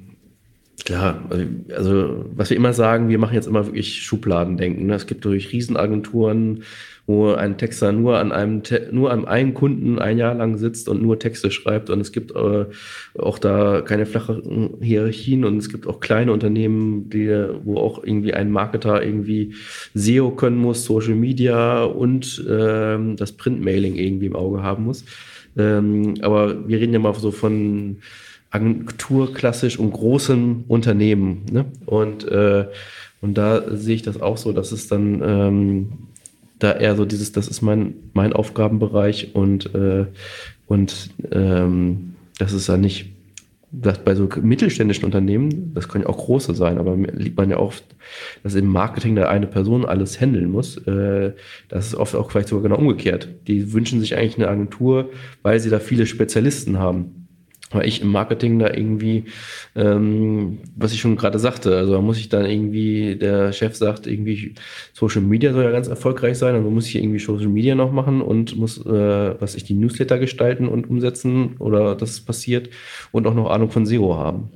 [0.85, 1.29] Klar,
[1.75, 4.87] also was wir immer sagen, wir machen jetzt immer wirklich Schubladendenken.
[4.87, 4.95] Ne?
[4.95, 6.63] Es gibt durch Riesenagenturen,
[7.07, 8.63] wo ein Texter nur an einem
[8.93, 12.31] nur an einem Kunden ein Jahr lang sitzt und nur Texte schreibt und es gibt
[12.33, 12.67] äh,
[13.19, 17.29] auch da keine flachen Hierarchien und es gibt auch kleine Unternehmen, die
[17.65, 19.55] wo auch irgendwie ein Marketer irgendwie
[19.95, 25.05] SEO können muss, Social Media und ähm, das Printmailing irgendwie im Auge haben muss.
[25.57, 27.97] Ähm, aber wir reden ja mal so von
[28.51, 31.43] Agentur klassisch und großen Unternehmen.
[31.51, 31.67] Ne?
[31.87, 32.67] Und, äh,
[33.21, 35.89] und da sehe ich das auch so, dass es dann ähm,
[36.59, 40.07] da eher so dieses, das ist mein, mein Aufgabenbereich und, äh,
[40.67, 43.11] und ähm, das ist ja nicht,
[43.71, 47.59] das bei so mittelständischen Unternehmen, das können ja auch große sein, aber liegt man ja
[47.59, 47.85] oft,
[48.43, 50.79] dass im Marketing da eine Person alles handeln muss.
[50.87, 51.35] Äh,
[51.69, 53.29] das ist oft auch vielleicht sogar genau umgekehrt.
[53.47, 55.11] Die wünschen sich eigentlich eine Agentur,
[55.43, 57.18] weil sie da viele Spezialisten haben
[57.71, 59.25] weil ich im Marketing da irgendwie,
[59.77, 64.07] ähm, was ich schon gerade sagte, also da muss ich dann irgendwie, der Chef sagt
[64.07, 64.55] irgendwie,
[64.93, 68.21] Social Media soll ja ganz erfolgreich sein, also muss ich irgendwie Social Media noch machen
[68.21, 72.71] und muss, äh, was ich, die Newsletter gestalten und umsetzen oder das passiert
[73.13, 74.51] und auch noch Ahnung von SEO haben.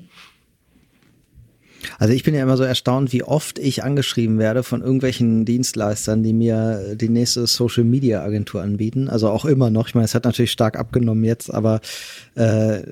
[1.98, 6.22] Also ich bin ja immer so erstaunt, wie oft ich angeschrieben werde von irgendwelchen Dienstleistern,
[6.22, 9.08] die mir die nächste Social Media Agentur anbieten.
[9.08, 9.88] Also auch immer noch.
[9.88, 11.80] Ich meine, es hat natürlich stark abgenommen jetzt, aber
[12.34, 12.82] äh,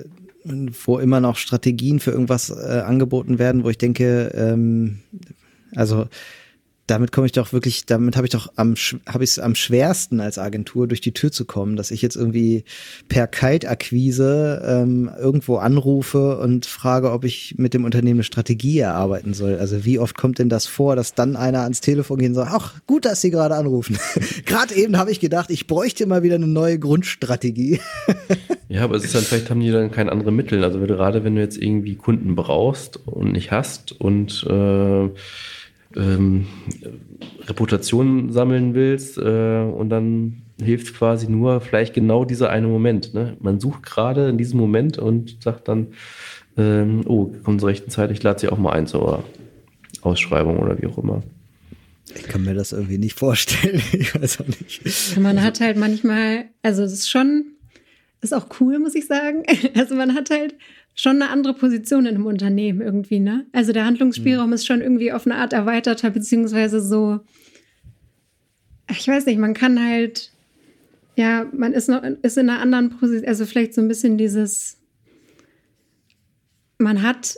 [0.84, 5.00] wo immer noch Strategien für irgendwas äh, angeboten werden, wo ich denke, ähm,
[5.74, 6.06] also
[6.90, 8.74] damit komme ich doch wirklich, damit habe ich doch am
[9.06, 12.16] habe ich es am schwersten als Agentur durch die Tür zu kommen, dass ich jetzt
[12.16, 12.64] irgendwie
[13.08, 19.34] per Kaltakquise ähm, irgendwo anrufe und frage, ob ich mit dem Unternehmen eine Strategie erarbeiten
[19.34, 19.58] soll.
[19.58, 22.74] Also wie oft kommt denn das vor, dass dann einer ans Telefon und sagt, ach
[22.86, 23.96] gut, dass Sie gerade anrufen.
[24.44, 27.80] gerade eben habe ich gedacht, ich bräuchte mal wieder eine neue Grundstrategie.
[28.68, 30.64] ja, aber es ist dann vielleicht haben die dann kein andere Mittel.
[30.64, 35.08] Also gerade wenn du jetzt irgendwie Kunden brauchst und nicht hast und äh,
[35.96, 36.46] ähm,
[37.46, 43.14] Reputation sammeln willst äh, und dann hilft quasi nur vielleicht genau dieser eine Moment.
[43.14, 43.36] Ne?
[43.40, 45.88] Man sucht gerade in diesem Moment und sagt dann,
[46.56, 49.24] ähm, oh, kommt zur rechten Zeit, ich lade sie auch mal ein zur
[50.02, 51.22] Ausschreibung oder wie auch immer.
[52.14, 53.82] Ich kann mir das irgendwie nicht vorstellen.
[53.92, 55.16] Ich weiß auch nicht.
[55.18, 57.44] Man hat halt manchmal, also das ist schon,
[58.20, 59.44] ist auch cool, muss ich sagen.
[59.74, 60.54] Also man hat halt
[60.94, 63.46] schon eine andere Position in einem Unternehmen irgendwie, ne?
[63.52, 64.52] Also der Handlungsspielraum mhm.
[64.52, 67.20] ist schon irgendwie auf eine Art erweiterter, beziehungsweise so,
[68.90, 70.32] ich weiß nicht, man kann halt,
[71.16, 74.78] ja, man ist noch, ist in einer anderen Position, also vielleicht so ein bisschen dieses,
[76.78, 77.36] man hat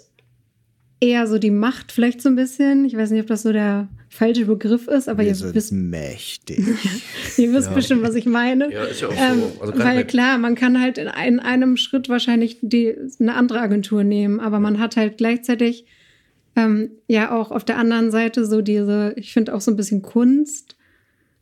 [1.00, 2.84] eher so die Macht, vielleicht so ein bisschen.
[2.84, 6.59] Ich weiß nicht, ob das so der falsche Begriff ist, aber Wir ihr wisst mächtig.
[7.38, 7.75] ihr wisst ja.
[7.75, 8.70] bestimmt, was ich meine.
[8.70, 9.62] Ja, ist ja auch ähm, so.
[9.62, 14.05] Also weil klar, man kann halt in, in, einem Schritt wahrscheinlich die, eine andere Agentur
[14.05, 15.87] nehmen, aber man hat halt gleichzeitig
[16.57, 20.03] ähm, ja auch auf der anderen Seite so diese, ich finde auch so ein bisschen
[20.03, 20.77] Kunst,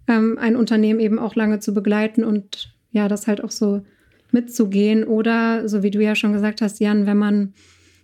[0.07, 3.83] ähm, ein Unternehmen eben auch lange zu begleiten und ja, das halt auch so
[4.31, 7.53] mitzugehen oder so wie du ja schon gesagt hast, Jan, wenn man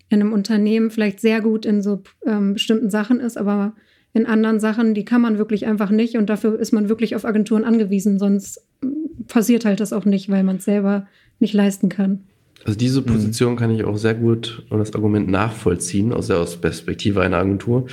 [0.09, 3.77] in einem Unternehmen vielleicht sehr gut in so ähm, bestimmten Sachen ist, aber
[4.17, 7.27] in anderen Sachen, die kann man wirklich einfach nicht und dafür ist man wirklich auf
[7.27, 8.67] Agenturen angewiesen, sonst
[9.29, 11.07] passiert halt das auch nicht, weil man es selber
[11.39, 12.21] nicht leisten kann.
[12.65, 13.07] Also diese mhm.
[13.07, 13.57] Position mhm.
[13.57, 17.87] kann ich auch sehr gut und das Argument nachvollziehen, aus der Perspektive einer Agentur,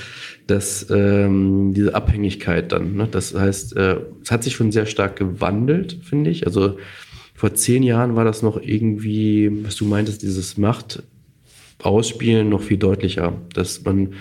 [0.48, 5.18] dass ähm, diese Abhängigkeit dann, ne, das heißt, äh, es hat sich schon sehr stark
[5.18, 6.48] gewandelt, finde ich.
[6.48, 6.78] Also
[7.36, 11.04] vor zehn Jahren war das noch irgendwie, was du meintest, dieses Macht
[11.82, 14.14] ausspielen noch viel deutlicher, dass man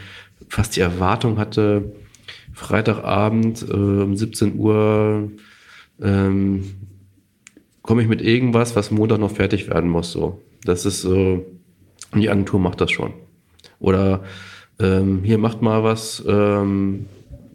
[0.52, 1.92] fast die Erwartung hatte,
[2.52, 5.30] Freitagabend äh, um 17 Uhr
[5.98, 6.64] ähm,
[7.80, 10.12] komme ich mit irgendwas, was Montag noch fertig werden muss.
[10.12, 11.46] So, das ist so.
[12.14, 13.14] die Agentur macht das schon.
[13.78, 14.24] Oder
[14.78, 16.22] ähm, hier macht mal was.
[16.28, 17.06] Ähm,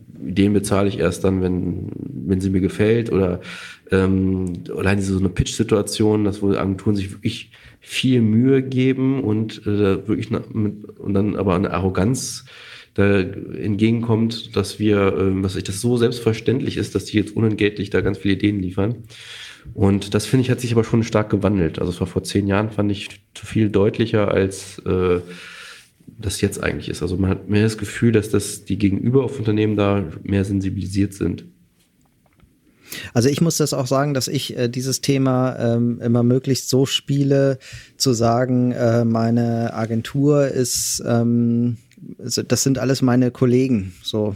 [0.08, 3.12] den bezahle ich erst dann, wenn, wenn sie mir gefällt.
[3.12, 3.42] Oder
[3.92, 9.68] ähm, allein diese so eine Pitch-Situation, dass wohl Agenturen sich wirklich viel Mühe geben und
[9.68, 12.46] äh, wirklich mit, und dann aber eine Arroganz
[12.98, 17.92] da entgegenkommt, dass wir, äh, was ich das so selbstverständlich ist, dass die jetzt unentgeltlich
[17.92, 19.04] da ganz viele Ideen liefern.
[19.74, 21.80] Und das finde ich hat sich aber schon stark gewandelt.
[21.80, 25.20] Also es war vor zehn Jahren fand ich viel deutlicher als äh,
[26.18, 27.04] das jetzt eigentlich ist.
[27.04, 31.14] Also man hat mehr das Gefühl, dass das die Gegenüber auf Unternehmen da mehr sensibilisiert
[31.14, 31.46] sind.
[33.14, 36.86] Also ich muss das auch sagen, dass ich äh, dieses Thema ähm, immer möglichst so
[36.86, 37.60] spiele,
[37.98, 41.78] zu sagen, äh, meine Agentur ist ähm,
[42.18, 44.36] das sind alles meine Kollegen, so.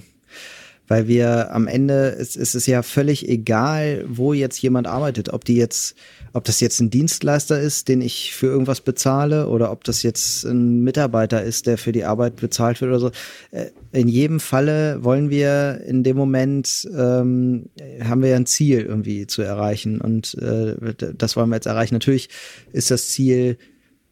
[0.88, 5.46] Weil wir am Ende, es, es ist ja völlig egal, wo jetzt jemand arbeitet, ob
[5.46, 5.96] die jetzt,
[6.34, 10.44] ob das jetzt ein Dienstleister ist, den ich für irgendwas bezahle, oder ob das jetzt
[10.44, 13.12] ein Mitarbeiter ist, der für die Arbeit bezahlt wird oder so.
[13.52, 17.70] Äh, in jedem Falle wollen wir in dem Moment, ähm,
[18.04, 20.02] haben wir ja ein Ziel irgendwie zu erreichen.
[20.02, 20.76] Und äh,
[21.16, 21.96] das wollen wir jetzt erreichen.
[21.96, 22.28] Natürlich
[22.74, 23.58] ist das Ziel,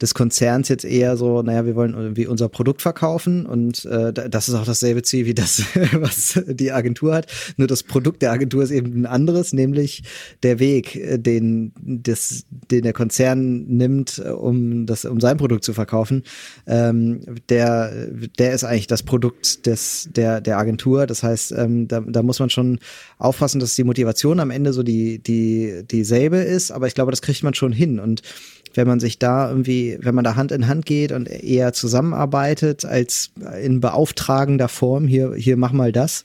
[0.01, 4.47] des Konzerns jetzt eher so, naja, wir wollen irgendwie unser Produkt verkaufen und äh, das
[4.47, 7.27] ist auch dasselbe Ziel wie das, was die Agentur hat.
[7.57, 10.03] Nur das Produkt der Agentur ist eben ein anderes, nämlich
[10.43, 15.73] der Weg, äh, den, das, den der Konzern nimmt, um das, um sein Produkt zu
[15.73, 16.23] verkaufen.
[16.65, 18.07] Ähm, der,
[18.37, 21.07] der ist eigentlich das Produkt des, der, der Agentur.
[21.07, 22.79] Das heißt, ähm, da, da muss man schon
[23.17, 27.21] aufpassen, dass die Motivation am Ende so die, die, dieselbe ist, aber ich glaube, das
[27.21, 28.21] kriegt man schon hin und
[28.79, 32.85] wenn man sich da irgendwie, wenn man da Hand in Hand geht und eher zusammenarbeitet
[32.85, 36.23] als in beauftragender Form, hier, hier mach mal das,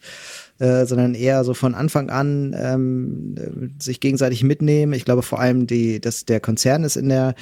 [0.61, 4.93] äh, sondern eher so von Anfang an ähm, sich gegenseitig mitnehmen.
[4.93, 7.35] Ich glaube vor allem, die, dass der Konzern ist in der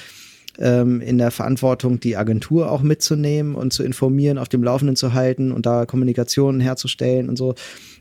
[0.58, 5.12] ähm, in der Verantwortung, die Agentur auch mitzunehmen und zu informieren, auf dem Laufenden zu
[5.12, 7.54] halten und da Kommunikationen herzustellen und so,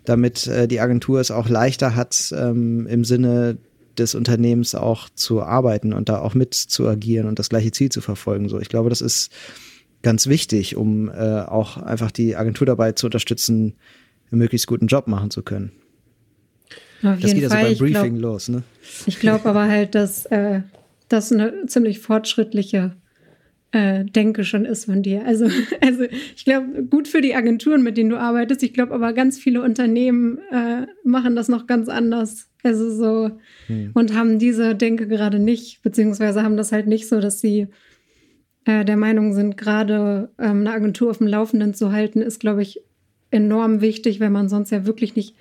[0.05, 3.57] damit äh, die Agentur es auch leichter hat, ähm, im Sinne
[3.97, 7.89] des Unternehmens auch zu arbeiten und da auch mit zu agieren und das gleiche Ziel
[7.89, 8.49] zu verfolgen.
[8.49, 9.31] So, ich glaube, das ist
[10.01, 13.75] ganz wichtig, um äh, auch einfach die Agentur dabei zu unterstützen,
[14.31, 15.71] einen möglichst guten Job machen zu können.
[17.03, 18.63] Auf das geht ja so beim Briefing glaub, los, ne?
[19.05, 20.61] Ich glaube aber halt, dass äh,
[21.09, 22.95] das eine ziemlich fortschrittliche
[23.71, 25.25] äh, Denke schon ist von dir.
[25.25, 25.45] Also,
[25.81, 26.03] also
[26.35, 28.63] ich glaube, gut für die Agenturen, mit denen du arbeitest.
[28.63, 32.49] Ich glaube aber ganz viele Unternehmen äh, machen das noch ganz anders.
[32.63, 33.31] Also so
[33.67, 33.91] hm.
[33.93, 37.67] und haben diese Denke gerade nicht, beziehungsweise haben das halt nicht so, dass sie
[38.65, 42.61] äh, der Meinung sind, gerade ähm, eine Agentur auf dem Laufenden zu halten, ist, glaube
[42.61, 42.81] ich,
[43.31, 45.35] enorm wichtig, wenn man sonst ja wirklich nicht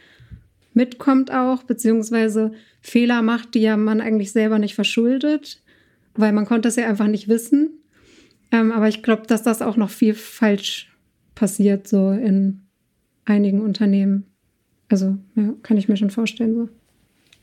[0.72, 5.60] mitkommt auch, beziehungsweise Fehler macht, die ja man eigentlich selber nicht verschuldet,
[6.14, 7.79] weil man konnte es ja einfach nicht wissen.
[8.52, 10.90] Ähm, aber ich glaube, dass das auch noch viel falsch
[11.34, 12.62] passiert, so in
[13.24, 14.24] einigen Unternehmen.
[14.88, 16.68] Also, ja, kann ich mir schon vorstellen, so.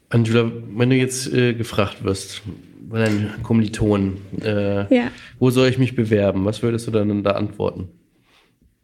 [0.10, 2.42] Angela, wenn du jetzt äh, gefragt wirst,
[2.90, 5.12] bei deinen Kommilitonen, äh, ja.
[5.40, 6.46] wo soll ich mich bewerben?
[6.46, 7.90] Was würdest du dann da antworten?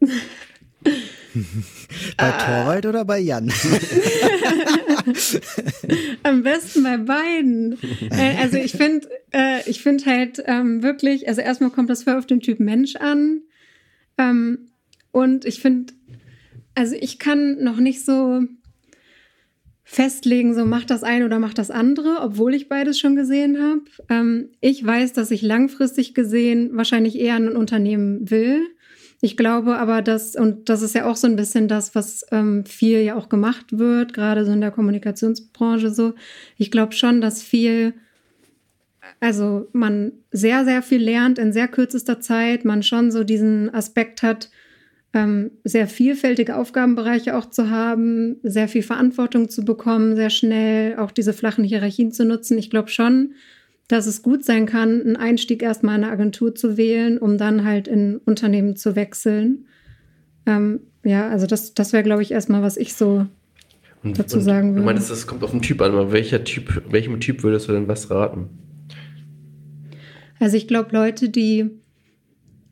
[0.00, 0.10] bei
[2.18, 2.32] ah.
[2.32, 3.50] Torwald oder bei Jan?
[6.22, 7.78] Am besten bei beiden.
[8.10, 12.14] Äh, also ich finde, äh, ich finde halt ähm, wirklich, also erstmal kommt das voll
[12.14, 13.42] auf den Typ Mensch an.
[14.18, 14.70] Ähm,
[15.12, 15.92] und ich finde,
[16.74, 18.42] also ich kann noch nicht so
[19.84, 23.82] festlegen, so macht das eine oder macht das andere, obwohl ich beides schon gesehen habe.
[24.08, 28.73] Ähm, ich weiß, dass ich langfristig gesehen wahrscheinlich eher ein Unternehmen will
[29.24, 32.66] ich glaube aber, dass, und das ist ja auch so ein bisschen das, was ähm,
[32.66, 36.12] viel ja auch gemacht wird, gerade so in der Kommunikationsbranche so.
[36.58, 37.94] Ich glaube schon, dass viel,
[39.20, 44.22] also man sehr, sehr viel lernt in sehr kürzester Zeit, man schon so diesen Aspekt
[44.22, 44.50] hat,
[45.14, 51.12] ähm, sehr vielfältige Aufgabenbereiche auch zu haben, sehr viel Verantwortung zu bekommen, sehr schnell auch
[51.12, 52.58] diese flachen Hierarchien zu nutzen.
[52.58, 53.32] Ich glaube schon,
[53.88, 57.64] dass es gut sein kann, einen Einstieg erstmal in eine Agentur zu wählen, um dann
[57.64, 59.66] halt in Unternehmen zu wechseln.
[60.46, 63.26] Ähm, ja, also das, das wäre, glaube ich, erstmal, was ich so
[64.02, 64.80] und, dazu und sagen würde.
[64.80, 67.72] Du meinst, das kommt auf den Typ an, aber welcher Typ, welchem Typ würdest du
[67.72, 68.48] denn was raten?
[70.40, 71.70] Also ich glaube, Leute, die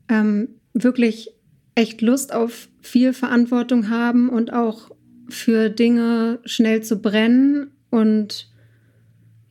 [0.09, 1.31] ähm, wirklich
[1.75, 4.91] echt Lust auf viel Verantwortung haben und auch
[5.29, 8.52] für Dinge schnell zu brennen und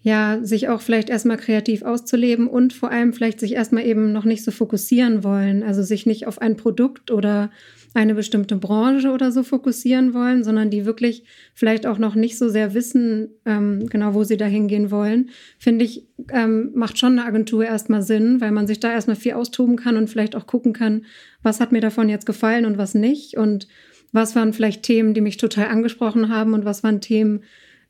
[0.02, 4.24] ja, sich auch vielleicht erstmal kreativ auszuleben und vor allem vielleicht sich erstmal eben noch
[4.24, 5.62] nicht so fokussieren wollen.
[5.62, 7.50] Also sich nicht auf ein Produkt oder
[7.94, 12.48] eine bestimmte Branche oder so fokussieren wollen, sondern die wirklich vielleicht auch noch nicht so
[12.48, 17.26] sehr wissen, ähm, genau wo sie da hingehen wollen, finde ich, ähm, macht schon eine
[17.26, 20.72] Agentur erstmal Sinn, weil man sich da erstmal viel austoben kann und vielleicht auch gucken
[20.72, 21.04] kann,
[21.42, 23.68] was hat mir davon jetzt gefallen und was nicht und
[24.12, 27.42] was waren vielleicht Themen, die mich total angesprochen haben und was waren Themen,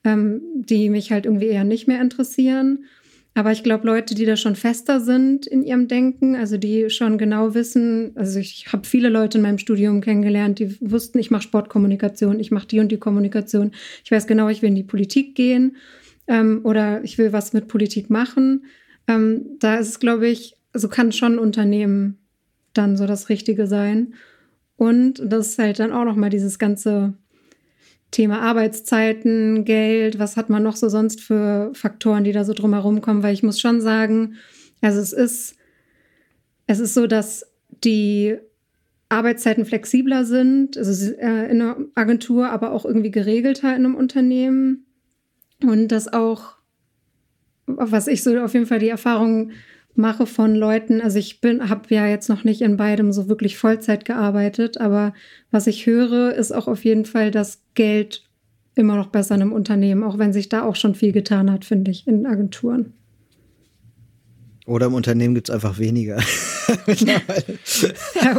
[0.04, 2.84] ähm, die mich halt irgendwie eher nicht mehr interessieren.
[3.34, 7.16] Aber ich glaube, Leute, die da schon fester sind in ihrem Denken, also die schon
[7.16, 11.42] genau wissen, also ich habe viele Leute in meinem Studium kennengelernt, die wussten, ich mache
[11.42, 13.72] Sportkommunikation, ich mache die und die Kommunikation,
[14.04, 15.76] ich weiß genau, ich will in die Politik gehen
[16.26, 18.66] ähm, oder ich will was mit Politik machen.
[19.08, 22.18] Ähm, da ist es, glaube ich, also kann schon ein Unternehmen
[22.74, 24.14] dann so das Richtige sein.
[24.76, 27.14] Und das ist halt dann auch noch mal dieses ganze
[28.12, 33.00] Thema Arbeitszeiten, Geld, was hat man noch so sonst für Faktoren, die da so drumherum
[33.00, 33.22] kommen?
[33.22, 34.36] Weil ich muss schon sagen,
[34.82, 35.56] also es ist,
[36.66, 37.50] es ist so, dass
[37.82, 38.36] die
[39.08, 44.86] Arbeitszeiten flexibler sind, also äh, in einer Agentur, aber auch irgendwie geregelter in einem Unternehmen.
[45.62, 46.56] Und das auch,
[47.66, 49.52] was ich so auf jeden Fall die Erfahrung
[49.94, 53.56] mache von Leuten, also ich bin, habe ja jetzt noch nicht in beidem so wirklich
[53.56, 55.12] Vollzeit gearbeitet, aber
[55.50, 58.24] was ich höre, ist auch auf jeden Fall, dass Geld
[58.74, 61.64] immer noch besser in einem Unternehmen, auch wenn sich da auch schon viel getan hat,
[61.64, 62.94] finde ich, in Agenturen.
[64.64, 66.18] Oder im Unternehmen gibt es einfach weniger.
[66.86, 67.20] ja,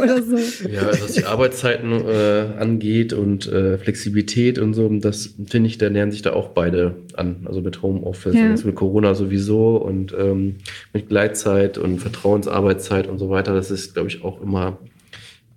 [0.02, 0.38] oder so.
[0.66, 5.88] Ja, was die Arbeitszeiten äh, angeht und äh, Flexibilität und so, das finde ich, da
[5.88, 7.42] lernen sich da auch beide an.
[7.44, 8.46] Also mit Homeoffice ja.
[8.46, 10.56] und mit Corona sowieso und ähm,
[10.94, 13.52] mit Gleitzeit und Vertrauensarbeitszeit und so weiter.
[13.52, 14.78] Das ist, glaube ich, auch immer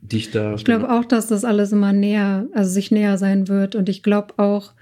[0.01, 0.56] dichter.
[0.56, 3.75] Ich glaube auch, dass das alles immer näher, also sich näher sein wird.
[3.75, 4.73] Und ich glaube auch,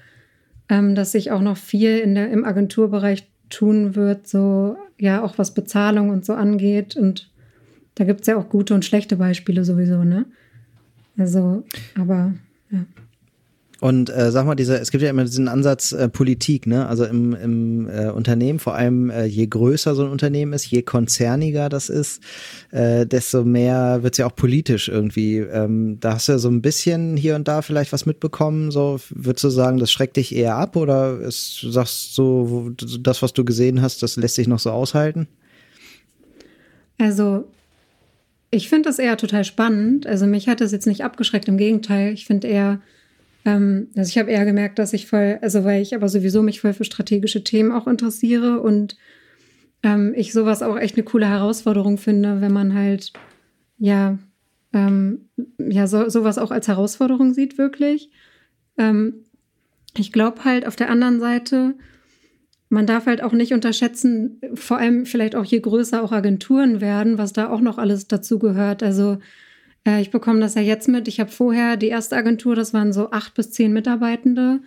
[0.67, 5.37] ähm, dass sich auch noch viel in der, im Agenturbereich tun wird, so ja auch
[5.37, 6.95] was Bezahlung und so angeht.
[6.95, 7.31] Und
[7.95, 10.25] da gibt es ja auch gute und schlechte Beispiele sowieso, ne?
[11.17, 11.63] Also,
[11.97, 12.33] aber
[12.71, 12.85] ja.
[13.81, 16.87] Und äh, sag mal, dieser, es gibt ja immer diesen Ansatz äh, Politik, ne?
[16.87, 20.81] Also im, im äh, Unternehmen, vor allem äh, je größer so ein Unternehmen ist, je
[20.81, 22.21] konzerniger das ist,
[22.71, 25.39] äh, desto mehr wird's ja auch politisch irgendwie.
[25.39, 28.71] Ähm, da hast du ja so ein bisschen hier und da vielleicht was mitbekommen.
[28.71, 33.33] So würdest du sagen, das schreckt dich eher ab oder ist, sagst du, das, was
[33.33, 35.27] du gesehen hast, das lässt sich noch so aushalten?
[36.97, 37.45] Also
[38.51, 40.07] ich finde das eher total spannend.
[40.07, 42.13] Also mich hat das jetzt nicht abgeschreckt, im Gegenteil.
[42.13, 42.79] Ich finde eher
[43.45, 46.61] ähm, also ich habe eher gemerkt, dass ich voll, also weil ich aber sowieso mich
[46.61, 48.97] voll für strategische Themen auch interessiere und
[49.83, 53.13] ähm, ich sowas auch echt eine coole Herausforderung finde, wenn man halt
[53.77, 54.17] ja
[54.73, 55.29] ähm,
[55.59, 58.09] ja so, sowas auch als Herausforderung sieht wirklich.
[58.77, 59.25] Ähm,
[59.95, 61.75] ich glaube halt auf der anderen Seite,
[62.69, 67.17] man darf halt auch nicht unterschätzen, vor allem vielleicht auch je größer auch Agenturen werden,
[67.17, 68.81] was da auch noch alles dazu gehört.
[68.81, 69.19] Also
[69.85, 71.07] äh, ich bekomme das ja jetzt mit.
[71.07, 74.59] Ich habe vorher die erste Agentur, das waren so acht bis zehn Mitarbeitende.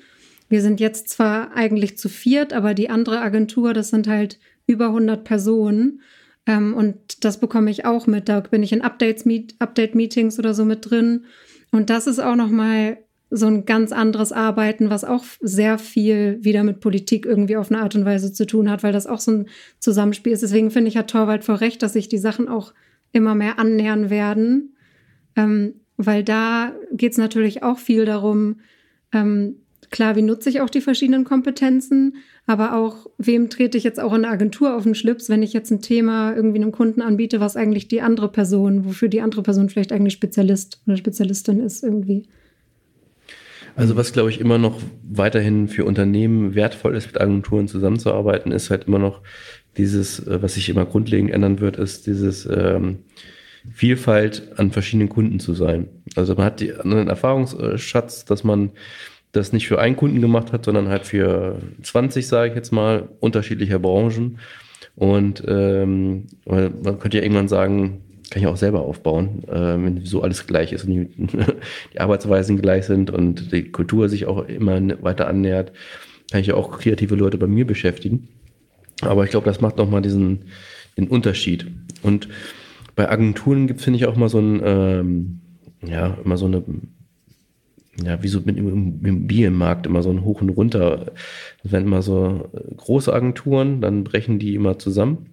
[0.48, 4.86] Wir sind jetzt zwar eigentlich zu viert, aber die andere Agentur, das sind halt über
[4.86, 6.00] 100 Personen.
[6.46, 8.28] Ähm, und das bekomme ich auch mit.
[8.28, 11.24] Da bin ich in Updates, Meet, Update-Meetings oder so mit drin.
[11.70, 12.98] Und das ist auch nochmal
[13.30, 17.82] so ein ganz anderes Arbeiten, was auch sehr viel wieder mit Politik irgendwie auf eine
[17.82, 19.48] Art und Weise zu tun hat, weil das auch so ein
[19.80, 20.42] Zusammenspiel ist.
[20.42, 22.72] Deswegen finde ich, hat Torwald vor Recht, dass sich die Sachen auch
[23.12, 24.74] immer mehr annähern werden.
[25.38, 28.56] Ähm, weil da geht es natürlich auch viel darum,
[29.12, 29.54] ähm,
[29.90, 34.12] klar, wie nutze ich auch die verschiedenen Kompetenzen, aber auch, wem trete ich jetzt auch
[34.14, 37.40] in der Agentur auf den Schlips, wenn ich jetzt ein Thema irgendwie einem Kunden anbiete,
[37.40, 41.84] was eigentlich die andere Person, wofür die andere Person vielleicht eigentlich Spezialist oder Spezialistin ist
[41.84, 42.28] irgendwie.
[43.76, 48.70] Also was, glaube ich, immer noch weiterhin für Unternehmen wertvoll ist, mit Agenturen zusammenzuarbeiten, ist
[48.70, 49.22] halt immer noch
[49.76, 52.98] dieses, äh, was sich immer grundlegend ändern wird, ist dieses ähm,
[53.72, 55.88] Vielfalt an verschiedenen Kunden zu sein.
[56.16, 58.70] Also man hat die, einen Erfahrungsschatz, dass man
[59.32, 63.08] das nicht für einen Kunden gemacht hat, sondern halt für 20, sage ich jetzt mal,
[63.20, 64.38] unterschiedlicher Branchen.
[64.96, 70.22] Und ähm, man könnte ja irgendwann sagen, kann ich auch selber aufbauen, äh, wenn so
[70.22, 71.08] alles gleich ist und die,
[71.94, 75.72] die, Arbeitsweisen gleich sind und die Kultur sich auch immer weiter annähert,
[76.30, 78.28] kann ich ja auch kreative Leute bei mir beschäftigen.
[79.00, 80.46] Aber ich glaube, das macht nochmal diesen
[80.96, 81.66] den Unterschied.
[82.02, 82.28] Und
[82.98, 85.40] bei Agenturen gibt es, finde ich, auch mal so ein, ähm,
[85.86, 86.64] ja, immer so eine,
[88.02, 91.12] ja, wie so mit dem Immobilienmarkt immer so ein Hoch und Runter.
[91.62, 95.28] Das werden immer so große Agenturen, dann brechen die immer zusammen.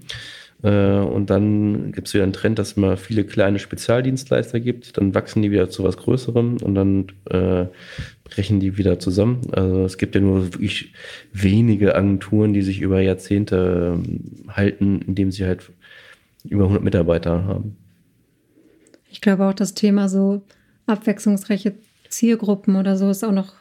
[0.62, 4.96] Äh, und dann gibt es wieder einen Trend, dass es immer viele kleine Spezialdienstleister gibt.
[4.98, 7.66] Dann wachsen die wieder zu was Größerem und dann äh,
[8.26, 9.42] brechen die wieder zusammen.
[9.54, 10.94] Also es gibt ja nur wirklich
[11.34, 15.72] wenige Agenturen, die sich über Jahrzehnte ähm, halten, indem sie halt
[16.50, 17.78] über 100 Mitarbeiter haben.
[19.10, 20.44] Ich glaube auch das Thema so
[20.88, 21.76] abwechslungsreiche
[22.10, 23.54] Zielgruppen oder so ist auch noch.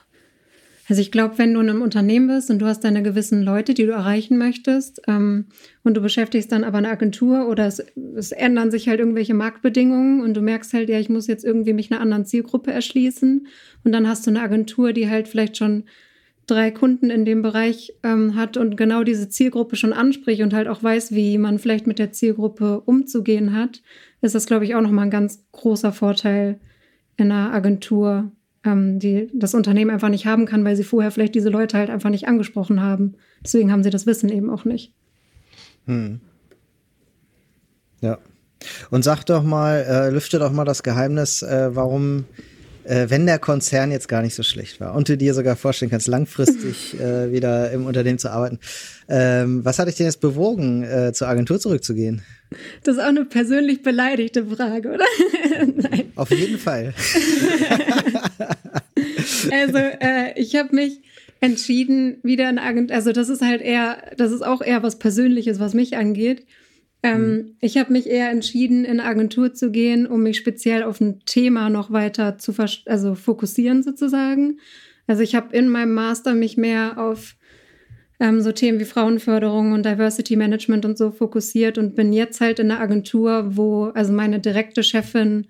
[0.86, 3.72] Also ich glaube, wenn du in einem Unternehmen bist und du hast deine gewissen Leute,
[3.72, 5.46] die du erreichen möchtest, ähm,
[5.82, 7.82] und du beschäftigst dann aber eine Agentur oder es,
[8.16, 11.72] es, ändern sich halt irgendwelche Marktbedingungen und du merkst halt, ja, ich muss jetzt irgendwie
[11.72, 13.46] mich einer anderen Zielgruppe erschließen
[13.84, 15.84] und dann hast du eine Agentur, die halt vielleicht schon
[16.46, 20.68] drei Kunden in dem Bereich ähm, hat und genau diese Zielgruppe schon anspricht und halt
[20.68, 23.82] auch weiß, wie man vielleicht mit der Zielgruppe umzugehen hat,
[24.20, 26.60] ist das, glaube ich, auch nochmal ein ganz großer Vorteil
[27.16, 28.32] in einer Agentur,
[28.64, 31.90] ähm, die das Unternehmen einfach nicht haben kann, weil sie vorher vielleicht diese Leute halt
[31.90, 33.14] einfach nicht angesprochen haben.
[33.42, 34.92] Deswegen haben sie das Wissen eben auch nicht.
[35.86, 36.20] Hm.
[38.00, 38.18] Ja.
[38.90, 42.24] Und sag doch mal, äh, lüfte doch mal das Geheimnis, äh, warum
[42.84, 45.90] äh, wenn der Konzern jetzt gar nicht so schlecht war und du dir sogar vorstellen
[45.90, 48.58] kannst, langfristig äh, wieder im Unternehmen zu arbeiten,
[49.08, 52.22] ähm, was hat dich denn jetzt bewogen, äh, zur Agentur zurückzugehen?
[52.82, 55.04] Das ist auch eine persönlich beleidigte Frage, oder?
[55.66, 56.12] Nein.
[56.14, 56.94] Auf jeden Fall.
[59.50, 61.00] also äh, ich habe mich
[61.40, 65.58] entschieden, wieder in Agentur, also das ist halt eher, das ist auch eher was Persönliches,
[65.58, 66.46] was mich angeht.
[67.04, 67.56] Ähm, mhm.
[67.60, 71.20] Ich habe mich eher entschieden, in eine Agentur zu gehen, um mich speziell auf ein
[71.26, 72.54] Thema noch weiter zu
[72.86, 74.58] also fokussieren sozusagen.
[75.06, 77.36] Also ich habe in meinem Master mich mehr auf
[78.20, 82.58] ähm, so Themen wie Frauenförderung und Diversity Management und so fokussiert und bin jetzt halt
[82.58, 85.48] in einer Agentur, wo also meine direkte Chefin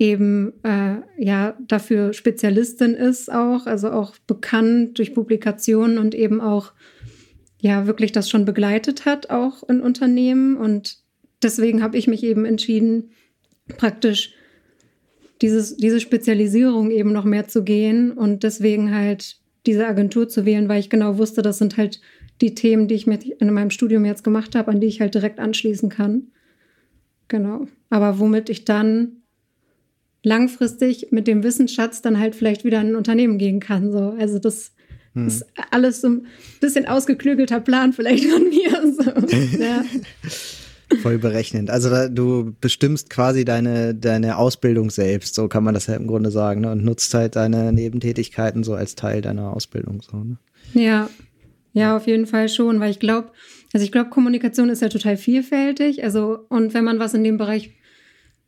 [0.00, 6.72] eben äh, ja dafür Spezialistin ist auch, also auch bekannt durch Publikationen und eben auch
[7.62, 10.56] ja wirklich das schon begleitet hat, auch in Unternehmen.
[10.56, 10.98] Und
[11.42, 13.12] deswegen habe ich mich eben entschieden,
[13.78, 14.34] praktisch
[15.40, 20.68] dieses, diese Spezialisierung eben noch mehr zu gehen und deswegen halt diese Agentur zu wählen,
[20.68, 22.00] weil ich genau wusste, das sind halt
[22.40, 25.14] die Themen, die ich mit in meinem Studium jetzt gemacht habe, an die ich halt
[25.14, 26.32] direkt anschließen kann.
[27.28, 27.68] Genau.
[27.90, 29.22] Aber womit ich dann
[30.24, 33.92] langfristig mit dem Wissensschatz dann halt vielleicht wieder in ein Unternehmen gehen kann.
[33.92, 34.16] So.
[34.18, 34.72] Also das
[35.14, 35.26] hm.
[35.26, 36.26] ist alles so ein
[36.60, 38.70] bisschen ausgeklügelter Plan vielleicht von mir.
[38.92, 39.58] So.
[39.58, 39.84] ja.
[41.00, 41.70] Voll berechnend.
[41.70, 46.06] Also da, du bestimmst quasi deine, deine Ausbildung selbst, so kann man das ja im
[46.06, 46.72] Grunde sagen, ne?
[46.72, 50.02] und nutzt halt deine Nebentätigkeiten so als Teil deiner Ausbildung.
[50.02, 50.36] So, ne?
[50.74, 51.08] Ja,
[51.72, 53.30] ja, auf jeden Fall schon, weil ich glaube,
[53.72, 56.04] also ich glaube, Kommunikation ist ja total vielfältig.
[56.04, 57.72] Also, und wenn man was in dem Bereich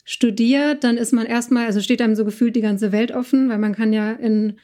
[0.05, 3.59] studiert, dann ist man erstmal, also steht einem so gefühlt die ganze Welt offen, weil
[3.59, 4.59] man kann ja in,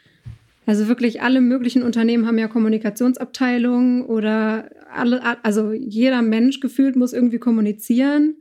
[0.67, 7.13] also wirklich alle möglichen Unternehmen haben ja Kommunikationsabteilungen oder alle, also jeder Mensch gefühlt muss
[7.13, 8.37] irgendwie kommunizieren.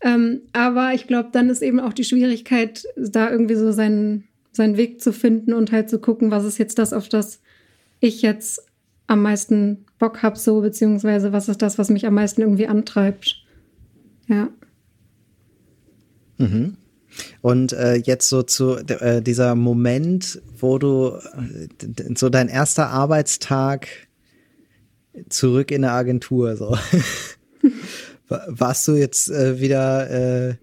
[0.00, 4.76] Ähm, aber ich glaube, dann ist eben auch die Schwierigkeit, da irgendwie so seinen, seinen
[4.76, 7.40] Weg zu finden und halt zu gucken, was ist jetzt das, auf das
[8.00, 8.64] ich jetzt
[9.08, 13.44] am meisten Bock habe, so, beziehungsweise was ist das, was mich am meisten irgendwie antreibt.
[14.28, 14.48] Ja.
[16.36, 16.76] Mhm.
[17.40, 21.68] Und äh, jetzt so zu äh, dieser Moment, wo du äh,
[22.14, 23.88] so dein erster Arbeitstag
[25.28, 26.76] zurück in der Agentur, so.
[28.28, 30.10] Warst du jetzt äh, wieder
[30.50, 30.54] äh,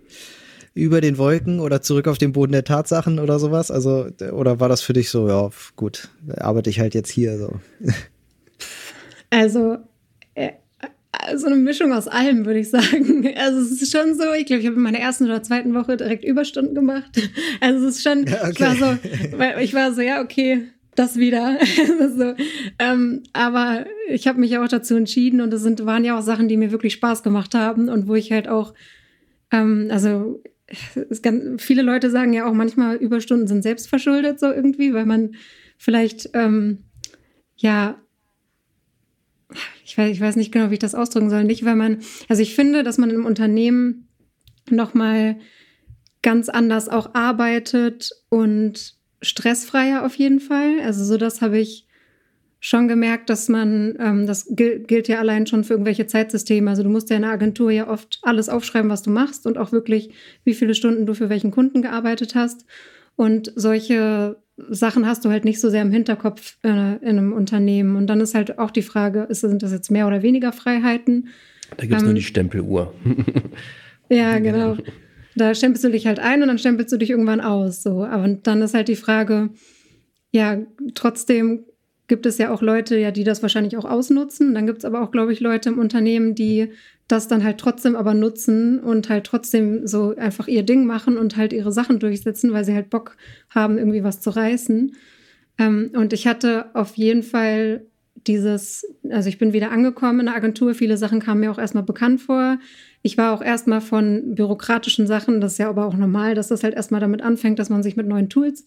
[0.75, 3.71] über den Wolken oder zurück auf den Boden der Tatsachen oder sowas?
[3.71, 7.59] Also, oder war das für dich so, ja, gut, arbeite ich halt jetzt hier so?
[9.31, 9.79] Also,
[10.35, 10.51] äh,
[11.35, 13.23] so eine Mischung aus allem, würde ich sagen.
[13.37, 15.97] Also es ist schon so, ich glaube, ich habe in meiner ersten oder zweiten Woche
[15.97, 17.11] direkt Überstunden gemacht.
[17.61, 18.51] Also es ist schon, ja, okay.
[18.51, 21.57] ich war so, weil ich war so, ja, okay, das wieder.
[22.15, 22.33] so,
[22.79, 26.47] ähm, aber ich habe mich auch dazu entschieden und es sind, waren ja auch Sachen,
[26.47, 28.73] die mir wirklich Spaß gemacht haben und wo ich halt auch,
[29.51, 30.41] ähm, also
[31.21, 35.35] ganz, viele Leute sagen ja auch manchmal, Überstunden sind selbstverschuldet so irgendwie, weil man
[35.77, 36.79] vielleicht, ähm,
[37.57, 37.97] ja,
[39.85, 41.43] ich weiß, ich weiß nicht genau, wie ich das ausdrücken soll.
[41.43, 44.07] Nicht, weil man, also ich finde, dass man im Unternehmen
[44.69, 45.37] nochmal
[46.23, 50.79] ganz anders auch arbeitet und stressfreier auf jeden Fall.
[50.83, 51.87] Also so das habe ich
[52.59, 56.71] schon gemerkt, dass man, ähm, das gilt ja allein schon für irgendwelche Zeitsysteme.
[56.71, 59.59] Also du musst ja in der Agentur ja oft alles aufschreiben, was du machst und
[59.59, 60.09] auch wirklich,
[60.43, 62.65] wie viele Stunden du für welchen Kunden gearbeitet hast.
[63.15, 67.95] Und solche Sachen hast du halt nicht so sehr im Hinterkopf äh, in einem Unternehmen.
[67.95, 71.29] Und dann ist halt auch die Frage, ist, sind das jetzt mehr oder weniger Freiheiten?
[71.77, 72.93] Da gibt es ähm, nur die Stempeluhr.
[74.09, 74.77] ja, genau.
[75.35, 77.83] Da stempelst du dich halt ein und dann stempelst du dich irgendwann aus.
[77.83, 78.05] So.
[78.05, 79.49] Aber dann ist halt die Frage,
[80.31, 80.57] ja,
[80.93, 81.65] trotzdem
[82.07, 84.53] gibt es ja auch Leute, ja, die das wahrscheinlich auch ausnutzen.
[84.53, 86.71] Dann gibt es aber auch, glaube ich, Leute im Unternehmen, die
[87.07, 91.37] das dann halt trotzdem aber nutzen und halt trotzdem so einfach ihr Ding machen und
[91.37, 93.15] halt ihre Sachen durchsetzen, weil sie halt Bock
[93.49, 94.95] haben, irgendwie was zu reißen.
[95.59, 97.85] Ähm, und ich hatte auf jeden Fall
[98.27, 101.83] dieses, also ich bin wieder angekommen in der Agentur, viele Sachen kamen mir auch erstmal
[101.83, 102.57] bekannt vor.
[103.03, 106.63] Ich war auch erstmal von bürokratischen Sachen, das ist ja aber auch normal, dass das
[106.63, 108.65] halt erstmal damit anfängt, dass man sich mit neuen Tools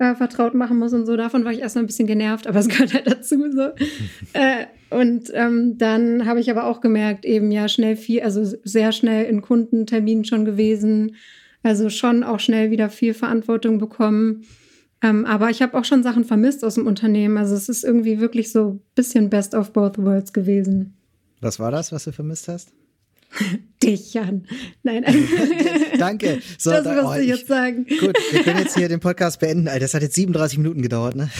[0.00, 1.16] äh, vertraut machen muss und so.
[1.16, 3.68] Davon war ich erstmal ein bisschen genervt, aber es gehört halt dazu so.
[4.32, 8.92] äh, und ähm, dann habe ich aber auch gemerkt, eben ja schnell viel, also sehr
[8.92, 11.16] schnell in Kundenterminen schon gewesen,
[11.62, 14.44] also schon auch schnell wieder viel Verantwortung bekommen.
[15.02, 17.36] Ähm, aber ich habe auch schon Sachen vermisst aus dem Unternehmen.
[17.36, 20.96] Also es ist irgendwie wirklich so ein bisschen Best of Both Worlds gewesen.
[21.40, 22.72] Was war das, was du vermisst hast?
[23.82, 24.46] Dich, Jan.
[24.82, 25.04] Nein.
[25.98, 26.40] Danke.
[26.58, 27.86] So, das da, oh, ich jetzt sagen.
[27.86, 29.68] Gut, wir können jetzt hier den Podcast beenden.
[29.68, 31.30] Alter, das hat jetzt 37 Minuten gedauert, ne?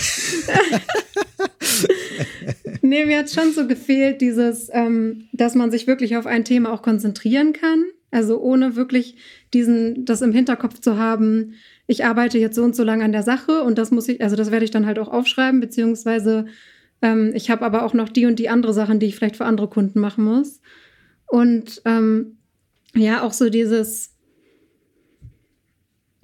[2.82, 6.72] nee, mir hat schon so gefehlt, dieses, ähm, dass man sich wirklich auf ein Thema
[6.72, 7.84] auch konzentrieren kann.
[8.11, 9.16] Also ohne wirklich
[9.53, 11.55] diesen, das im Hinterkopf zu haben,
[11.86, 14.36] ich arbeite jetzt so und so lange an der Sache und das muss ich, also
[14.36, 16.47] das werde ich dann halt auch aufschreiben, beziehungsweise
[17.03, 19.45] ähm, ich habe aber auch noch die und die andere Sachen, die ich vielleicht für
[19.45, 20.61] andere Kunden machen muss.
[21.31, 22.39] Und ähm,
[22.97, 24.16] ja, auch so dieses,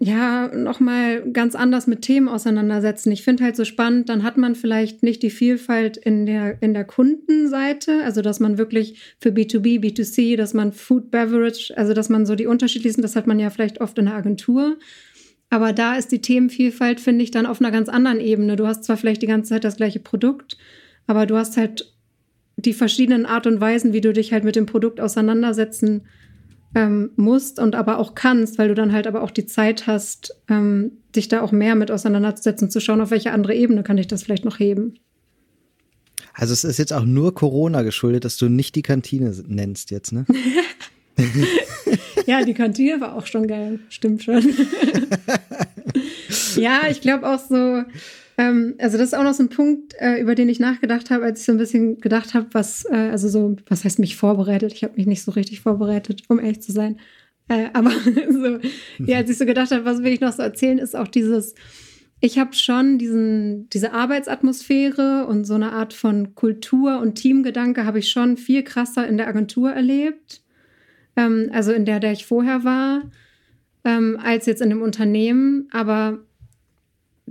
[0.00, 3.12] ja, nochmal ganz anders mit Themen auseinandersetzen.
[3.12, 6.74] Ich finde halt so spannend, dann hat man vielleicht nicht die Vielfalt in der, in
[6.74, 12.08] der Kundenseite, also dass man wirklich für B2B, B2C, dass man Food, Beverage, also dass
[12.08, 14.76] man so die unterschiedlichsten, das hat man ja vielleicht oft in der Agentur.
[15.50, 18.56] Aber da ist die Themenvielfalt, finde ich, dann auf einer ganz anderen Ebene.
[18.56, 20.58] Du hast zwar vielleicht die ganze Zeit das gleiche Produkt,
[21.06, 21.95] aber du hast halt
[22.56, 26.06] die verschiedenen Art und Weisen, wie du dich halt mit dem Produkt auseinandersetzen
[26.74, 30.36] ähm, musst und aber auch kannst, weil du dann halt aber auch die Zeit hast,
[30.48, 34.06] ähm, dich da auch mehr mit auseinanderzusetzen, zu schauen, auf welche andere Ebene kann ich
[34.06, 34.98] das vielleicht noch heben.
[36.34, 40.12] Also es ist jetzt auch nur Corona geschuldet, dass du nicht die Kantine nennst jetzt,
[40.12, 40.26] ne?
[42.26, 44.42] ja, die Kantine war auch schon geil, stimmt schon.
[46.56, 47.84] ja, ich glaube auch so,
[48.38, 51.24] ähm, also das ist auch noch so ein Punkt, äh, über den ich nachgedacht habe,
[51.24, 54.72] als ich so ein bisschen gedacht habe, was, äh, also so, was heißt mich vorbereitet?
[54.72, 56.98] Ich habe mich nicht so richtig vorbereitet, um ehrlich zu sein.
[57.48, 57.90] Äh, aber
[58.30, 58.58] so,
[59.04, 61.54] ja, als ich so gedacht habe, was will ich noch so erzählen, ist auch dieses,
[62.20, 68.00] ich habe schon diesen, diese Arbeitsatmosphäre und so eine Art von Kultur und Teamgedanke habe
[68.00, 70.42] ich schon viel krasser in der Agentur erlebt.
[71.16, 73.10] Ähm, also in der, der ich vorher war,
[73.84, 75.68] ähm, als jetzt in dem Unternehmen.
[75.72, 76.18] Aber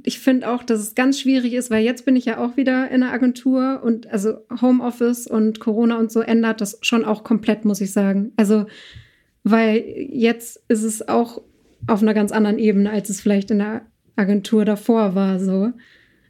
[0.08, 2.92] ich finde auch, dass es ganz schwierig ist, weil jetzt bin ich ja auch wieder
[2.92, 7.66] in der Agentur und also Homeoffice und Corona und so ändert das schon auch komplett,
[7.66, 8.32] muss ich sagen.
[8.38, 8.68] Also,
[9.44, 11.42] weil jetzt ist es auch
[11.88, 13.82] auf einer ganz anderen Ebene, als es vielleicht in der
[14.16, 15.72] Agentur davor war, so.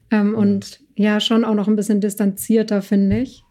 [0.09, 0.35] Ähm, mhm.
[0.35, 3.43] Und ja, schon auch noch ein bisschen distanzierter, finde ich.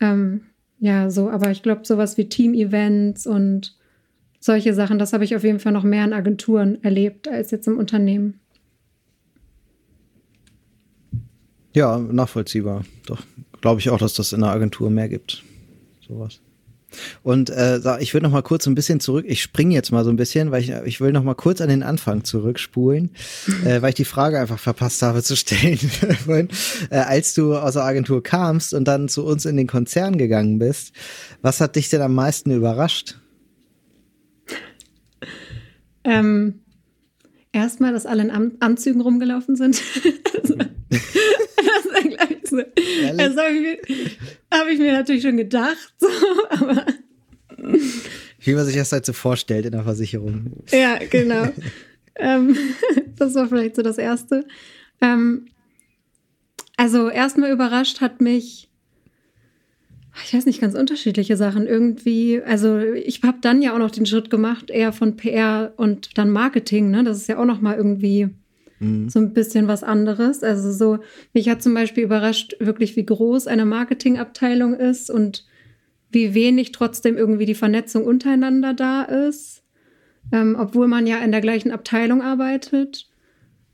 [0.00, 0.42] Ähm,
[0.78, 3.76] ja, so, aber ich glaube, sowas wie Team-Events und
[4.38, 7.66] solche Sachen, das habe ich auf jeden Fall noch mehr in Agenturen erlebt als jetzt
[7.66, 8.40] im Unternehmen.
[11.74, 12.84] Ja, nachvollziehbar.
[13.06, 13.20] Doch,
[13.60, 15.42] glaube ich auch, dass das in der Agentur mehr gibt.
[16.06, 16.40] Sowas.
[17.24, 19.24] Und äh, ich würde noch mal kurz ein bisschen zurück.
[19.26, 21.68] Ich springe jetzt mal so ein bisschen, weil ich, ich will noch mal kurz an
[21.68, 23.10] den Anfang zurückspulen,
[23.64, 25.78] äh, weil ich die Frage einfach verpasst habe zu stellen.
[26.90, 30.60] äh, als du aus der Agentur kamst und dann zu uns in den Konzern gegangen
[30.60, 30.92] bist,
[31.42, 33.18] was hat dich denn am meisten überrascht?
[36.04, 36.60] Ähm,
[37.54, 39.80] Erstmal, dass alle in An Anzügen rumgelaufen sind.
[40.42, 40.56] also,
[42.56, 43.16] so.
[43.16, 43.54] Das habe
[43.86, 44.18] ich,
[44.52, 46.08] hab ich, mir natürlich schon gedacht, so,
[46.50, 46.86] aber.
[48.40, 50.52] Wie man sich das halt so vorstellt in der Versicherung.
[50.70, 51.48] Ja, genau.
[52.16, 52.56] ähm,
[53.16, 54.44] das war vielleicht so das Erste.
[55.00, 55.46] Ähm,
[56.76, 58.68] also erstmal überrascht hat mich,
[60.24, 62.42] ich weiß nicht, ganz unterschiedliche Sachen irgendwie.
[62.42, 66.30] Also ich habe dann ja auch noch den Schritt gemacht, eher von PR und dann
[66.30, 66.90] Marketing.
[66.90, 67.04] Ne?
[67.04, 68.28] Das ist ja auch noch mal irgendwie
[68.78, 69.08] Mhm.
[69.08, 70.42] So ein bisschen was anderes.
[70.42, 70.98] Also so,
[71.32, 75.46] mich hat zum Beispiel überrascht, wirklich, wie groß eine Marketingabteilung ist und
[76.10, 79.62] wie wenig trotzdem irgendwie die Vernetzung untereinander da ist.
[80.32, 83.08] Ähm, obwohl man ja in der gleichen Abteilung arbeitet.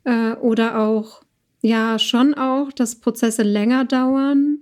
[0.04, 1.22] Äh, oder auch,
[1.62, 4.58] ja, schon auch, dass Prozesse länger dauern.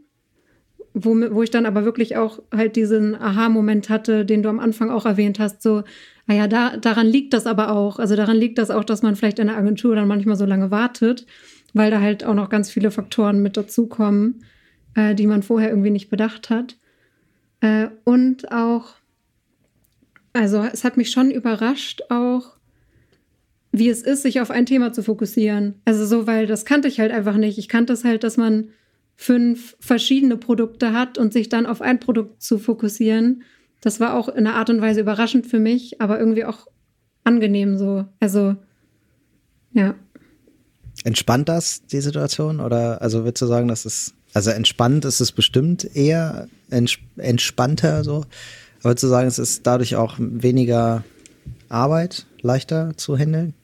[1.00, 4.90] Wo, wo ich dann aber wirklich auch halt diesen Aha-Moment hatte, den du am Anfang
[4.90, 5.84] auch erwähnt hast, so,
[6.26, 7.98] naja, ah da, daran liegt das aber auch.
[7.98, 10.70] Also daran liegt das auch, dass man vielleicht in der Agentur dann manchmal so lange
[10.70, 11.24] wartet,
[11.72, 14.44] weil da halt auch noch ganz viele Faktoren mit dazukommen,
[14.94, 16.76] äh, die man vorher irgendwie nicht bedacht hat.
[17.60, 18.96] Äh, und auch,
[20.32, 22.56] also es hat mich schon überrascht auch,
[23.72, 25.76] wie es ist, sich auf ein Thema zu fokussieren.
[25.84, 27.58] Also so, weil das kannte ich halt einfach nicht.
[27.58, 28.70] Ich kannte es halt, dass man
[29.20, 33.42] fünf verschiedene Produkte hat und sich dann auf ein Produkt zu fokussieren
[33.80, 36.66] das war auch in einer Art und Weise überraschend für mich, aber irgendwie auch
[37.24, 38.06] angenehm so.
[38.20, 38.56] Also,
[39.72, 39.94] ja.
[41.04, 42.60] Entspannt das, die Situation?
[42.60, 48.02] Oder also würdest du sagen, dass es, also entspannt ist es bestimmt eher ents entspannter
[48.02, 48.24] so?
[48.82, 51.04] Aber du sagen, es ist dadurch auch weniger
[51.68, 53.54] Arbeit, leichter zu handeln?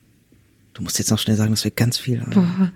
[0.74, 2.32] Du musst jetzt noch schnell sagen, dass wir ganz viel haben.
[2.32, 2.72] Boah.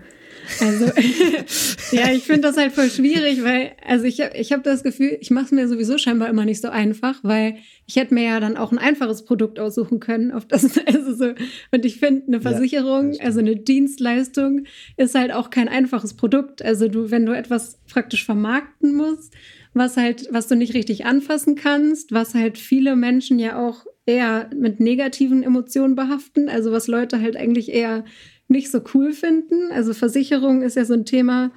[0.60, 0.86] Also,
[1.92, 5.30] ja, ich finde das halt voll schwierig, weil, also ich, ich habe das Gefühl, ich
[5.30, 8.56] mache es mir sowieso scheinbar immer nicht so einfach, weil ich hätte mir ja dann
[8.56, 11.32] auch ein einfaches Produkt aussuchen können, auf das, also so,
[11.70, 14.64] und ich finde, eine Versicherung, ja, also eine Dienstleistung,
[14.96, 16.62] ist halt auch kein einfaches Produkt.
[16.62, 19.34] Also du, wenn du etwas praktisch vermarkten musst,
[19.74, 24.48] was halt, was du nicht richtig anfassen kannst, was halt viele Menschen ja auch eher
[24.56, 28.04] mit negativen Emotionen behaften, also was Leute halt eigentlich eher
[28.48, 29.70] nicht so cool finden.
[29.70, 31.52] Also Versicherung ist ja so ein Thema,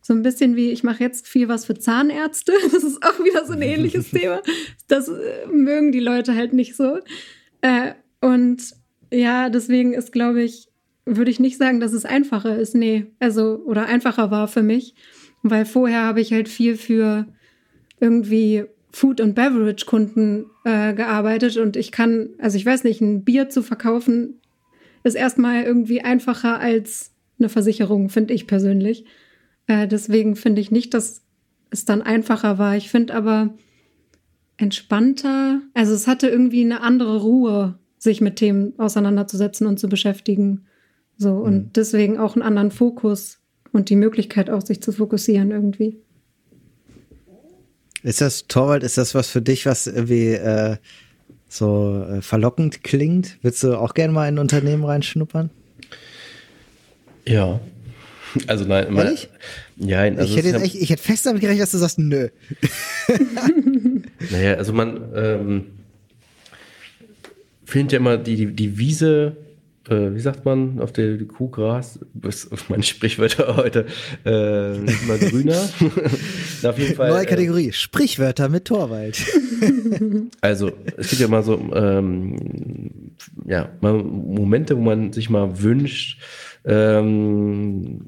[0.00, 2.52] so ein bisschen wie, ich mache jetzt viel was für Zahnärzte.
[2.72, 4.40] Das ist auch wieder so ein ähnliches Thema.
[4.86, 6.98] Das äh, mögen die Leute halt nicht so.
[7.60, 8.74] Äh, und
[9.12, 10.68] ja, deswegen ist, glaube ich,
[11.04, 12.74] würde ich nicht sagen, dass es einfacher ist.
[12.74, 14.94] Nee, also, oder einfacher war für mich.
[15.42, 17.26] Weil vorher habe ich halt viel für
[18.00, 23.48] irgendwie Food- und Beverage-Kunden äh, gearbeitet und ich kann, also ich weiß nicht, ein Bier
[23.48, 24.40] zu verkaufen
[25.02, 29.04] ist erstmal irgendwie einfacher als eine Versicherung, finde ich persönlich.
[29.66, 31.22] Äh, deswegen finde ich nicht, dass
[31.70, 32.76] es dann einfacher war.
[32.76, 33.54] Ich finde aber
[34.56, 35.60] entspannter.
[35.74, 40.66] Also es hatte irgendwie eine andere Ruhe, sich mit Themen auseinanderzusetzen und zu beschäftigen.
[41.16, 41.70] So und mhm.
[41.74, 43.38] deswegen auch einen anderen Fokus
[43.72, 46.00] und die Möglichkeit auch, sich zu fokussieren irgendwie.
[48.02, 50.76] Ist das Torwald, ist das was für dich, was irgendwie äh,
[51.48, 53.38] so äh, verlockend klingt.
[53.42, 55.50] Würdest du auch gerne mal in ein Unternehmen reinschnuppern?
[57.26, 57.60] Ja.
[58.46, 59.16] Also nein, mein,
[59.76, 62.28] ja, also ich, hätte jetzt echt, ich hätte fest damit gerechnet, dass du sagst, nö.
[64.30, 65.66] naja, also man ähm,
[67.64, 69.36] findet ja immer die, die, die Wiese
[69.90, 72.00] äh, wie sagt man, auf der Kuhgras,
[72.68, 73.86] meine Sprichwörter heute,
[74.24, 75.58] äh, immer grüner.
[76.62, 79.18] auf jeden Fall, Neue äh, Kategorie, äh, Sprichwörter mit Torwald.
[80.40, 83.12] also, es gibt ja mal so, ähm,
[83.46, 86.20] ja, mal Momente, wo man sich mal wünscht,
[86.64, 88.00] ähm,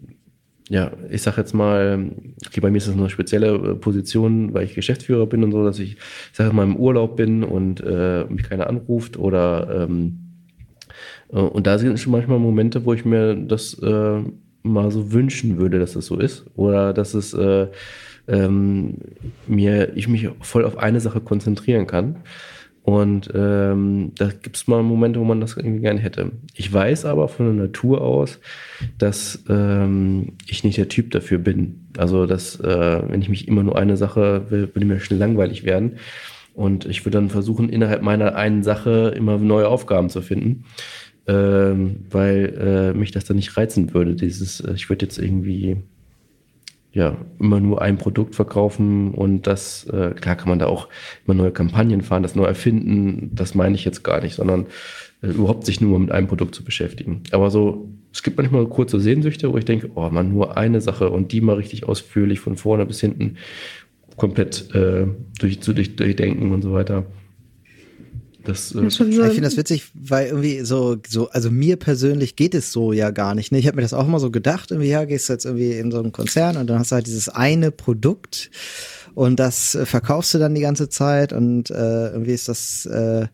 [0.70, 2.12] ja, ich sag jetzt mal,
[2.46, 5.64] okay, bei mir ist das eine spezielle äh, Position, weil ich Geschäftsführer bin und so,
[5.64, 5.98] dass ich, ich
[6.32, 10.29] sag mal, im Urlaub bin und äh, mich keiner anruft oder ähm, äh,
[11.38, 14.20] und da sind schon manchmal Momente, wo ich mir das äh,
[14.62, 17.68] mal so wünschen würde, dass das so ist oder dass es äh,
[18.28, 18.98] ähm,
[19.46, 22.16] mir ich mich voll auf eine Sache konzentrieren kann.
[22.82, 26.32] Und ähm, da gibt es mal Momente, wo man das irgendwie gerne hätte.
[26.54, 28.40] Ich weiß aber von der Natur aus,
[28.96, 31.88] dass ähm, ich nicht der Typ dafür bin.
[31.98, 35.64] Also, dass äh, wenn ich mich immer nur eine Sache will, würde mir schnell langweilig
[35.64, 35.98] werden.
[36.54, 40.64] Und ich würde dann versuchen, innerhalb meiner einen Sache immer neue Aufgaben zu finden,
[41.30, 44.16] ähm, weil äh, mich das dann nicht reizen würde.
[44.16, 45.76] Dieses, äh, ich würde jetzt irgendwie
[46.92, 50.88] ja, immer nur ein Produkt verkaufen und das, äh, klar kann man da auch
[51.24, 54.66] immer neue Kampagnen fahren, das neu erfinden, das meine ich jetzt gar nicht, sondern
[55.22, 57.22] äh, überhaupt sich nur mit einem Produkt zu beschäftigen.
[57.30, 61.10] Aber so, es gibt manchmal kurze Sehnsüchte, wo ich denke, oh man, nur eine Sache
[61.10, 63.36] und die mal richtig ausführlich von vorne bis hinten
[64.16, 65.06] komplett äh,
[65.38, 67.06] durch, zu durch, durchdenken und so weiter.
[68.50, 72.72] Das, äh, ich finde das witzig, weil irgendwie so, so, also mir persönlich geht es
[72.72, 73.52] so ja gar nicht.
[73.52, 73.58] Ne?
[73.58, 75.90] Ich habe mir das auch immer so gedacht, irgendwie, ja, gehst du jetzt irgendwie in
[75.90, 78.50] so einen Konzern und dann hast du halt dieses eine Produkt
[79.14, 83.26] und das äh, verkaufst du dann die ganze Zeit und äh, irgendwie ist das äh,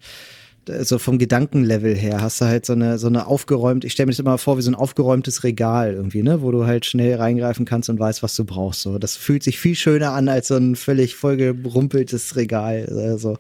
[0.68, 4.12] so vom Gedankenlevel her hast du halt so eine so eine aufgeräumt, ich stelle mir
[4.12, 7.64] das immer vor wie so ein aufgeräumtes Regal irgendwie, ne, wo du halt schnell reingreifen
[7.64, 8.82] kannst und weißt, was du brauchst.
[8.82, 12.86] So, das fühlt sich viel schöner an als so ein völlig vollgerumpeltes Regal.
[12.88, 13.38] Also,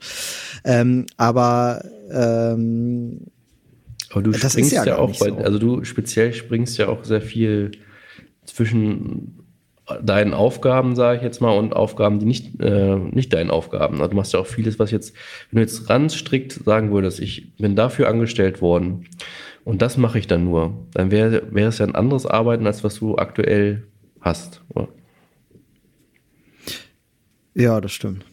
[0.64, 3.20] ähm, aber ähm,
[4.10, 5.36] aber du das springst ja, ja auch bei, so.
[5.36, 7.72] also du speziell springst ja auch sehr viel
[8.44, 9.45] zwischen
[10.02, 13.96] deinen Aufgaben, sage ich jetzt mal, und Aufgaben, die nicht, äh, nicht deinen Aufgaben.
[13.96, 15.14] Also du machst ja auch vieles, was jetzt,
[15.50, 19.06] wenn du jetzt ganz strikt sagen würdest, ich bin dafür angestellt worden
[19.64, 22.82] und das mache ich dann nur, dann wäre wäre es ja ein anderes Arbeiten, als
[22.82, 23.84] was du aktuell
[24.20, 24.62] hast.
[24.70, 24.88] Oder?
[27.54, 28.24] Ja, das stimmt.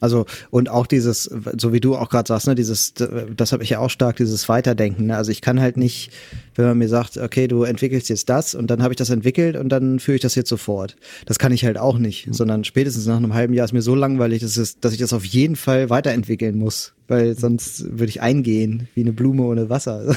[0.00, 3.70] Also und auch dieses, so wie du auch gerade sagst, ne, dieses, das habe ich
[3.70, 5.06] ja auch stark, dieses Weiterdenken.
[5.06, 5.16] Ne?
[5.16, 6.10] Also ich kann halt nicht,
[6.56, 9.56] wenn man mir sagt, okay, du entwickelst jetzt das und dann habe ich das entwickelt
[9.56, 10.96] und dann führe ich das jetzt sofort.
[11.26, 13.94] Das kann ich halt auch nicht, sondern spätestens nach einem halben Jahr ist mir so
[13.94, 18.20] langweilig, dass, es, dass ich das auf jeden Fall weiterentwickeln muss, weil sonst würde ich
[18.20, 20.16] eingehen wie eine Blume ohne Wasser.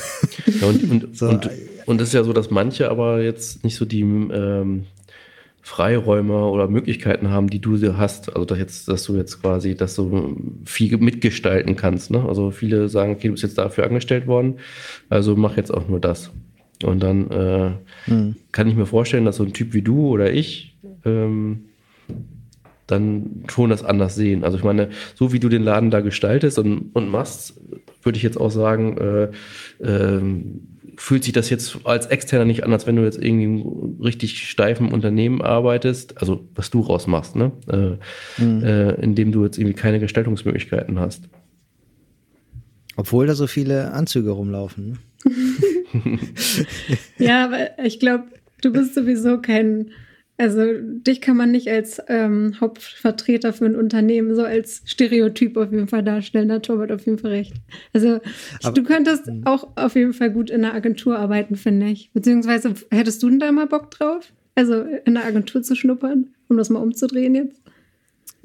[0.60, 1.30] Ja, und, und, so.
[1.30, 1.50] und,
[1.86, 4.86] und das ist ja so, dass manche aber jetzt nicht so die ähm,
[5.68, 8.34] Freiräume oder Möglichkeiten haben, die du hast.
[8.34, 12.10] Also dass jetzt, dass du jetzt quasi, dass du viel mitgestalten kannst.
[12.10, 12.24] Ne?
[12.26, 14.60] Also viele sagen, okay, du bist jetzt dafür angestellt worden,
[15.10, 16.32] also mach jetzt auch nur das.
[16.86, 17.72] Und dann äh,
[18.06, 18.38] hm.
[18.54, 21.66] kann ich mir vorstellen, dass so ein Typ wie du oder ich ähm,
[22.88, 24.46] dann schon das anders sehen.
[24.46, 27.60] Also ich meine, so wie du den Laden da gestaltest und, und machst,
[28.04, 29.30] würde ich jetzt auch sagen, äh,
[29.84, 34.02] ähm, fühlt sich das jetzt als Externer nicht an, als wenn du jetzt irgendwie im
[34.02, 37.52] richtig steifen Unternehmen arbeitest, also was du rausmachst, ne?
[37.68, 38.64] Äh, mhm.
[38.64, 41.30] äh, indem du jetzt irgendwie keine Gestaltungsmöglichkeiten hast.
[42.96, 44.98] Obwohl da so viele Anzüge rumlaufen.
[45.24, 46.20] Ne?
[47.20, 48.26] ja, aber ich glaube,
[48.62, 49.92] du bist sowieso kein
[50.38, 55.72] also dich kann man nicht als ähm, Hauptvertreter für ein Unternehmen so als Stereotyp auf
[55.72, 56.50] jeden Fall darstellen.
[56.50, 57.54] Da Torwart auf jeden Fall recht.
[57.94, 58.20] Also
[58.64, 59.42] Aber, du könntest mh.
[59.46, 62.12] auch auf jeden Fall gut in einer Agentur arbeiten, finde ich.
[62.14, 64.32] Beziehungsweise hättest du denn da mal Bock drauf?
[64.54, 67.62] Also in einer Agentur zu schnuppern, um das mal umzudrehen jetzt?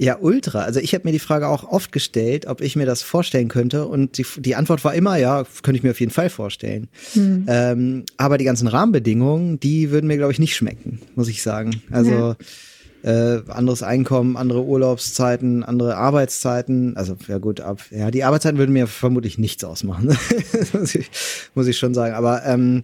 [0.02, 0.62] Ja, ultra.
[0.62, 3.86] Also ich habe mir die Frage auch oft gestellt, ob ich mir das vorstellen könnte.
[3.86, 6.88] Und die, die Antwort war immer, ja, könnte ich mir auf jeden Fall vorstellen.
[7.12, 7.46] Hm.
[7.46, 11.82] Ähm, aber die ganzen Rahmenbedingungen, die würden mir, glaube ich, nicht schmecken, muss ich sagen.
[11.92, 12.34] Also
[13.04, 13.36] ja.
[13.36, 16.96] äh, anderes Einkommen, andere Urlaubszeiten, andere Arbeitszeiten.
[16.96, 20.18] Also ja gut, ab, ja, die Arbeitszeiten würden mir vermutlich nichts ausmachen.
[20.72, 21.12] muss, ich,
[21.54, 22.14] muss ich schon sagen.
[22.14, 22.82] Aber ähm,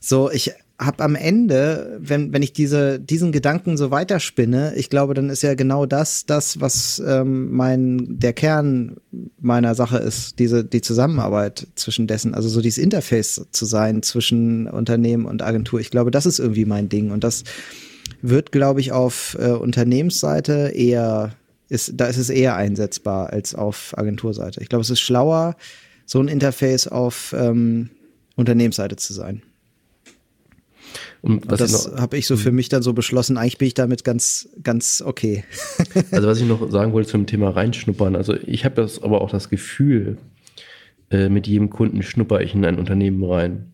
[0.00, 5.14] so, ich habe am Ende, wenn, wenn ich diese, diesen Gedanken so weiterspinne, ich glaube,
[5.14, 8.96] dann ist ja genau das, das, was ähm, mein, der Kern
[9.40, 14.68] meiner Sache ist, diese, die Zusammenarbeit zwischen dessen, also so dieses Interface zu sein zwischen
[14.68, 15.80] Unternehmen und Agentur.
[15.80, 17.10] Ich glaube, das ist irgendwie mein Ding.
[17.10, 17.42] Und das
[18.22, 21.34] wird, glaube ich, auf äh, Unternehmensseite eher,
[21.68, 24.62] ist, da ist es eher einsetzbar als auf Agenturseite.
[24.62, 25.56] Ich glaube, es ist schlauer,
[26.06, 27.90] so ein Interface auf ähm,
[28.36, 29.42] Unternehmensseite zu sein.
[31.20, 32.56] Und, und das habe ich so für hm.
[32.56, 33.36] mich dann so beschlossen.
[33.36, 35.44] Eigentlich bin ich damit ganz, ganz okay.
[36.10, 38.16] also was ich noch sagen wollte zum Thema reinschnuppern.
[38.16, 40.18] Also ich habe das aber auch das Gefühl,
[41.10, 43.72] äh, mit jedem Kunden schnupper ich in ein Unternehmen rein.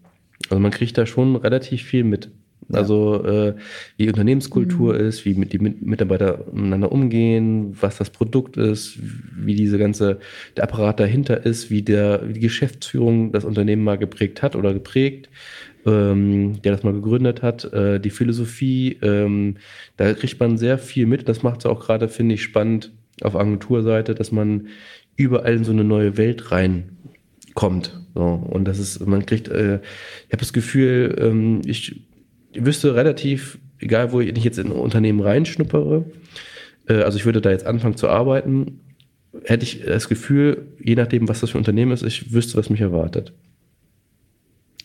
[0.49, 2.31] Also man kriegt da schon relativ viel mit.
[2.69, 2.79] Ja.
[2.79, 3.55] Also äh,
[3.97, 5.01] wie Unternehmenskultur mhm.
[5.01, 8.99] ist, wie mit die Mitarbeiter miteinander umgehen, was das Produkt ist,
[9.37, 10.19] wie diese ganze
[10.57, 14.73] der Apparat dahinter ist, wie der wie die Geschäftsführung das Unternehmen mal geprägt hat oder
[14.73, 15.29] geprägt,
[15.87, 19.57] ähm, der das mal gegründet hat, äh, die Philosophie, ähm,
[19.97, 21.29] da kriegt man sehr viel mit.
[21.29, 24.69] Das macht es auch gerade, finde ich, spannend auf Agenturseite, dass man
[25.17, 28.01] überall in so eine neue Welt reinkommt.
[28.15, 28.23] So.
[28.23, 32.03] Und das ist, man kriegt, äh, ich habe das Gefühl, ähm, ich
[32.55, 36.05] wüsste relativ, egal wo ich jetzt in ein Unternehmen reinschnuppere,
[36.89, 38.81] äh, also ich würde da jetzt anfangen zu arbeiten,
[39.45, 42.71] hätte ich das Gefühl, je nachdem, was das für ein Unternehmen ist, ich wüsste, was
[42.71, 43.33] mich erwartet.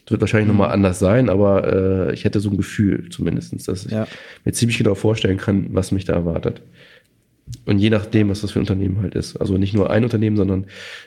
[0.10, 0.58] Das wird wahrscheinlich mhm.
[0.58, 4.08] nochmal anders sein, aber äh, ich hätte so ein Gefühl zumindest, dass ich ja.
[4.44, 6.64] mir ziemlich genau vorstellen kann, was mich da erwartet.
[7.68, 9.38] Und je nachdem, was das für ein Unternehmen halt ist.
[9.38, 10.64] Also nicht nur ein Unternehmen, sondern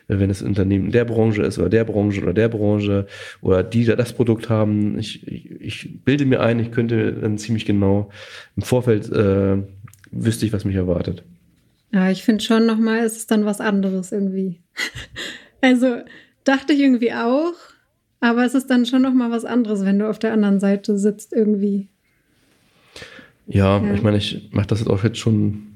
[0.06, 3.08] äh, wenn es ein Unternehmen der Branche ist oder der Branche oder der Branche
[3.40, 4.96] oder die das Produkt haben.
[5.00, 8.08] Ich, ich, ich bilde mir ein, ich könnte dann ziemlich genau
[8.54, 9.56] im Vorfeld äh,
[10.12, 11.24] wüsste ich, was mich erwartet.
[11.92, 14.60] Ja, ich finde schon nochmal, ist es dann was anderes irgendwie.
[15.60, 15.96] also
[16.44, 17.54] dachte ich irgendwie auch,
[18.22, 21.34] aber es ist dann schon nochmal was anderes, wenn du auf der anderen Seite sitzt
[21.34, 21.88] irgendwie.
[23.46, 23.94] Ja, ja.
[23.94, 25.72] ich meine, ich mache das jetzt auch jetzt schon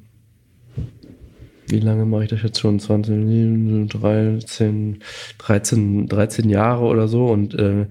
[1.68, 2.78] wie lange mache ich das jetzt schon?
[2.78, 4.98] 20, 13,
[5.38, 7.86] 13, 13 Jahre oder so und, äh,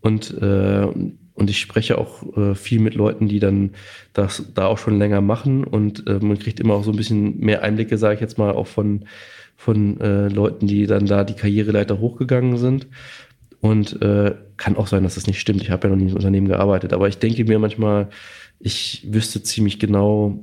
[0.00, 0.86] und, äh,
[1.34, 3.72] und ich spreche auch äh, viel mit Leuten, die dann
[4.12, 7.38] das da auch schon länger machen und äh, man kriegt immer auch so ein bisschen
[7.40, 9.04] mehr Einblicke, sage ich jetzt mal, auch von,
[9.56, 12.86] von äh, Leuten, die dann da die Karriereleiter hochgegangen sind.
[13.60, 15.62] Und äh, kann auch sein, dass das nicht stimmt.
[15.62, 18.08] Ich habe ja noch nie im Unternehmen gearbeitet, aber ich denke mir manchmal,
[18.60, 20.38] ich wüsste ziemlich genau,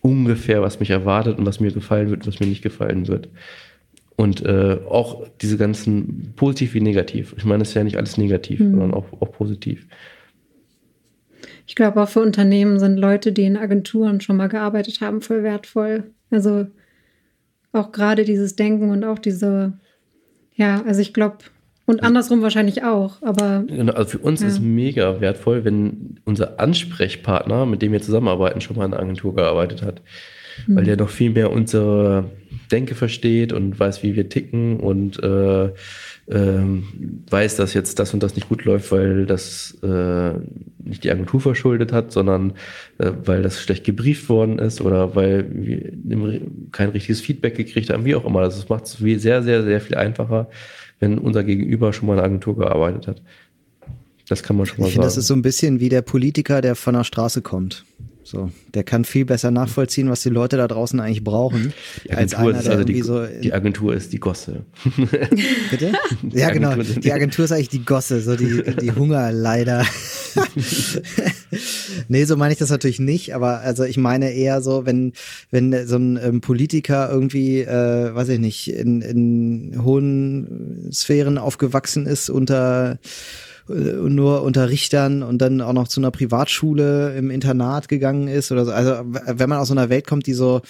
[0.00, 3.28] ungefähr, was mich erwartet und was mir gefallen wird und was mir nicht gefallen wird.
[4.16, 7.34] Und äh, auch diese ganzen positiv wie negativ.
[7.38, 8.72] Ich meine, es ist ja nicht alles negativ, mhm.
[8.72, 9.86] sondern auch, auch positiv.
[11.66, 15.42] Ich glaube, auch für Unternehmen sind Leute, die in Agenturen schon mal gearbeitet haben, voll
[15.42, 16.10] wertvoll.
[16.30, 16.66] Also
[17.72, 19.74] auch gerade dieses Denken und auch diese,
[20.54, 21.38] ja, also ich glaube,
[21.90, 23.64] und andersrum wahrscheinlich auch, aber.
[23.66, 24.48] Genau, also für uns ja.
[24.48, 29.34] ist mega wertvoll, wenn unser Ansprechpartner, mit dem wir zusammenarbeiten, schon mal in einer Agentur
[29.34, 30.00] gearbeitet hat.
[30.66, 30.76] Mhm.
[30.76, 32.30] Weil der noch viel mehr unsere
[32.70, 36.62] Denke versteht und weiß, wie wir ticken und äh, äh,
[37.30, 40.32] weiß, dass jetzt das und das nicht gut läuft, weil das äh,
[40.78, 42.52] nicht die Agentur verschuldet hat, sondern
[42.98, 46.40] äh, weil das schlecht gebrieft worden ist oder weil wir
[46.72, 48.40] kein richtiges Feedback gekriegt haben, wie auch immer.
[48.40, 50.48] Also es macht es sehr, sehr, sehr viel einfacher,
[51.00, 53.22] wenn unser Gegenüber schon mal in einer Agentur gearbeitet hat.
[54.28, 54.90] Das kann man schon mal ich sagen.
[54.90, 57.84] Ich finde, das ist so ein bisschen wie der Politiker, der von der Straße kommt.
[58.30, 61.72] So, der kann viel besser nachvollziehen, was die Leute da draußen eigentlich brauchen,
[62.10, 64.64] als einer, der also die, so die Agentur ist die Gosse.
[65.70, 65.92] Bitte?
[66.30, 66.76] Ja, genau.
[66.76, 69.84] Die Agentur ist eigentlich die Gosse, so die, die Hungerleider.
[72.08, 75.12] nee, so meine ich das natürlich nicht, aber also ich meine eher so, wenn,
[75.50, 82.06] wenn so ein ähm, Politiker irgendwie, äh, weiß ich nicht, in, in hohen Sphären aufgewachsen
[82.06, 83.00] ist unter
[83.74, 88.64] nur unter Richtern und dann auch noch zu einer Privatschule im Internat gegangen ist oder
[88.64, 88.72] so.
[88.72, 90.62] Also wenn man aus so einer Welt kommt, die so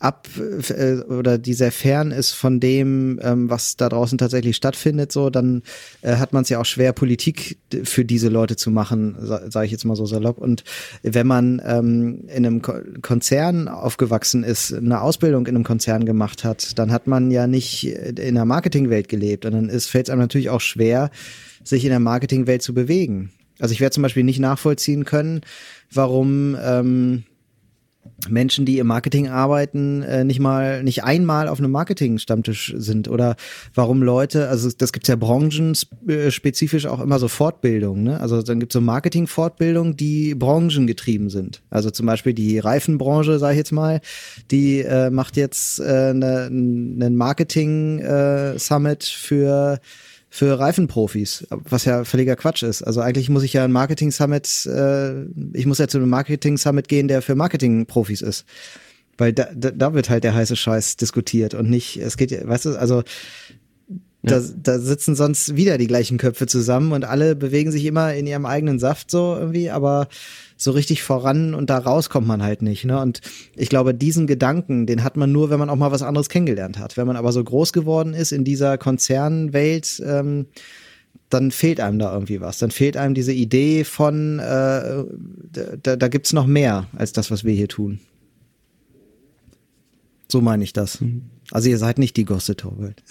[0.00, 0.28] ab
[0.68, 5.30] äh, oder die sehr fern ist von dem, ähm, was da draußen tatsächlich stattfindet, so,
[5.30, 5.62] dann
[6.02, 9.72] äh, hat man es ja auch schwer, Politik für diese Leute zu machen, sage ich
[9.72, 10.38] jetzt mal so salopp.
[10.38, 10.64] Und
[11.02, 16.44] wenn man ähm, in einem Ko Konzern aufgewachsen ist, eine Ausbildung in einem Konzern gemacht
[16.44, 19.44] hat, dann hat man ja nicht in der Marketingwelt gelebt.
[19.44, 21.10] Und dann fällt es einem natürlich auch schwer,
[21.68, 23.30] sich in der Marketingwelt zu bewegen.
[23.58, 25.40] Also ich werde zum Beispiel nicht nachvollziehen können,
[25.92, 27.24] warum ähm,
[28.28, 33.36] Menschen, die im Marketing arbeiten, äh, nicht mal, nicht einmal auf einem Marketing-Stammtisch sind oder
[33.74, 38.20] warum Leute, also das gibt's ja branchenspezifisch auch immer so Fortbildungen, ne?
[38.20, 41.62] Also dann gibt's so Marketing-Fortbildungen, die branchengetrieben sind.
[41.70, 44.00] Also zum Beispiel die Reifenbranche, sage ich jetzt mal,
[44.50, 49.80] die äh, macht jetzt äh, ne, einen Marketing-Summit äh, für
[50.30, 52.82] für Reifenprofis, was ja völliger Quatsch ist.
[52.82, 55.24] Also eigentlich muss ich ja ein Marketing Summit, äh,
[55.54, 58.44] ich muss ja zu einem Marketing Summit gehen, der für Marketingprofis ist.
[59.16, 62.66] Weil da, da, da wird halt der heiße Scheiß diskutiert und nicht, es geht, weißt
[62.66, 63.02] du, also
[64.22, 68.26] da, da sitzen sonst wieder die gleichen Köpfe zusammen und alle bewegen sich immer in
[68.26, 70.08] ihrem eigenen Saft so irgendwie, aber
[70.56, 72.84] so richtig voran und da raus kommt man halt nicht.
[72.84, 73.00] Ne?
[73.00, 73.20] Und
[73.54, 76.78] ich glaube, diesen Gedanken, den hat man nur, wenn man auch mal was anderes kennengelernt
[76.78, 76.96] hat.
[76.96, 80.46] Wenn man aber so groß geworden ist in dieser Konzernwelt, ähm,
[81.30, 82.58] dann fehlt einem da irgendwie was.
[82.58, 85.04] Dann fehlt einem diese Idee von, äh,
[85.82, 88.00] da, da gibt's noch mehr als das, was wir hier tun.
[90.30, 91.00] So meine ich das.
[91.00, 91.30] Mhm.
[91.50, 93.02] Also ihr seid nicht die Gosse Torwald.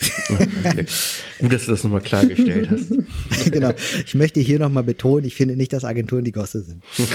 [1.39, 3.51] Gut, dass du das nochmal klargestellt hast.
[3.51, 3.73] genau.
[4.05, 6.83] Ich möchte hier nochmal betonen, ich finde nicht, dass Agenturen die Gosse sind.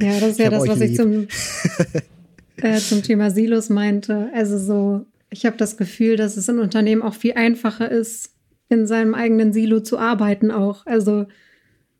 [0.00, 0.90] ja, das ist ja das, was lieb.
[0.90, 1.28] ich zum,
[2.56, 4.30] äh, zum Thema Silos meinte.
[4.34, 8.30] Also so, ich habe das Gefühl, dass es in Unternehmen auch viel einfacher ist,
[8.68, 10.86] in seinem eigenen Silo zu arbeiten auch.
[10.86, 11.26] Also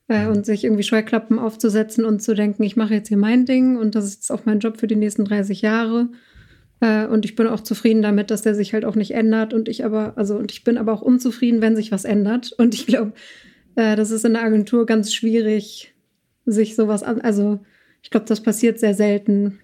[0.09, 3.77] äh, und sich irgendwie Scheuklappen aufzusetzen und zu denken, ich mache jetzt hier mein Ding
[3.77, 6.09] und das ist auch mein Job für die nächsten 30 Jahre.
[6.85, 9.55] Äh, und ich bin auch zufrieden damit, dass der sich halt auch nicht ändert.
[9.55, 12.53] Und ich aber, also, und ich bin aber auch unzufrieden, wenn sich was ändert.
[12.59, 13.13] Und ich glaube,
[13.75, 15.95] äh, das ist in der Agentur ganz schwierig,
[16.45, 17.23] sich sowas an.
[17.23, 17.61] Also,
[18.03, 19.61] ich glaube, das passiert sehr selten,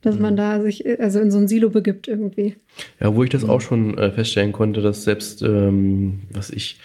[0.00, 0.38] dass man mhm.
[0.38, 2.56] da sich also in so ein Silo begibt irgendwie.
[3.00, 6.80] Ja, wo ich das auch schon äh, feststellen konnte, dass selbst, ähm, was ich,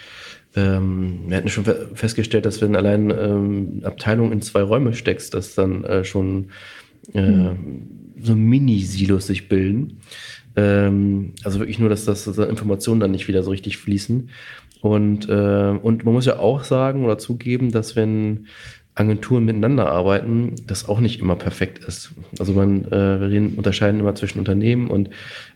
[0.54, 5.54] ähm, wir hatten schon festgestellt, dass wenn allein ähm, Abteilung in zwei Räume steckst, dass
[5.54, 6.50] dann äh, schon
[7.14, 10.00] äh, mhm so Mini-Silos sich bilden.
[10.56, 14.30] Ähm, also wirklich nur, dass das dass Informationen dann nicht wieder so richtig fließen.
[14.80, 18.46] Und, äh, und man muss ja auch sagen oder zugeben, dass wenn
[18.94, 22.12] Agenturen miteinander arbeiten, das auch nicht immer perfekt ist.
[22.38, 25.10] Also man, äh, wir reden, unterscheiden immer zwischen Unternehmen und,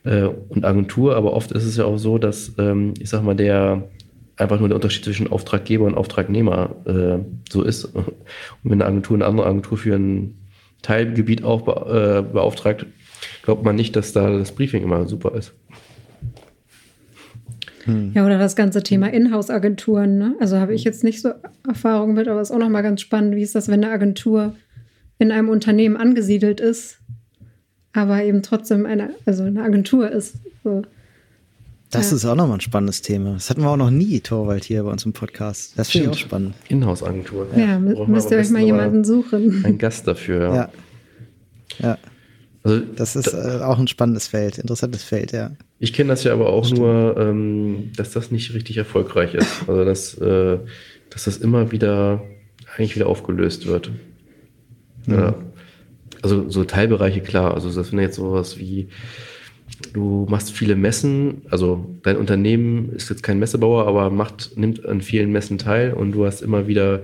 [0.04, 3.34] äh, und Agentur, aber oft ist es ja auch so, dass, ähm, ich sag mal,
[3.34, 3.88] der
[4.36, 7.18] einfach nur der Unterschied zwischen Auftraggeber und Auftragnehmer äh,
[7.50, 7.84] so ist.
[7.84, 8.14] Und
[8.62, 10.34] wenn eine Agentur eine andere Agentur für ein
[10.82, 12.86] Teilgebiet auch äh, beauftragt,
[13.42, 15.52] glaubt man nicht, dass da das Briefing immer super ist.
[17.84, 18.12] Hm.
[18.14, 20.18] Ja, oder das ganze Thema Inhouse-Agenturen.
[20.18, 20.34] Ne?
[20.40, 21.30] Also habe ich jetzt nicht so
[21.66, 24.54] Erfahrung mit, aber es ist auch nochmal ganz spannend, wie ist das, wenn eine Agentur
[25.18, 26.98] in einem Unternehmen angesiedelt ist,
[27.92, 30.36] aber eben trotzdem eine, also eine Agentur ist.
[30.64, 30.82] So.
[31.90, 32.16] Das ja.
[32.16, 33.32] ist auch nochmal ein spannendes Thema.
[33.32, 35.72] Das hatten wir auch noch nie, Torwald, hier bei uns im Podcast.
[35.76, 36.54] Das finde ich auch spannend.
[36.68, 37.48] Inhouse-Agentur.
[37.56, 39.64] Ja, ja müsst ihr euch mal jemanden suchen.
[39.64, 40.54] Ein Gast dafür.
[40.54, 40.70] Ja.
[41.80, 41.98] Ja.
[42.62, 45.52] Also, das ist äh, auch ein spannendes Feld, interessantes Feld, ja.
[45.78, 46.80] Ich kenne das ja aber auch Stimmt.
[46.80, 49.62] nur, ähm, dass das nicht richtig erfolgreich ist.
[49.66, 50.58] Also dass, äh,
[51.08, 52.22] dass das immer wieder
[52.76, 53.90] eigentlich wieder aufgelöst wird.
[55.06, 55.14] Mhm.
[55.14, 55.34] Ja.
[56.22, 57.54] Also so Teilbereiche klar.
[57.54, 58.88] Also das wäre jetzt sowas wie
[59.92, 65.00] Du machst viele Messen, also dein Unternehmen ist jetzt kein Messebauer, aber macht, nimmt an
[65.00, 67.02] vielen Messen teil und du hast immer wieder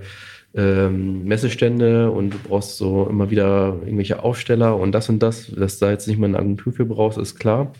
[0.55, 5.79] ähm, Messestände und du brauchst so immer wieder irgendwelche Aufsteller und das und das, dass
[5.79, 7.73] da jetzt nicht mal eine Agentur für brauchst, ist klar.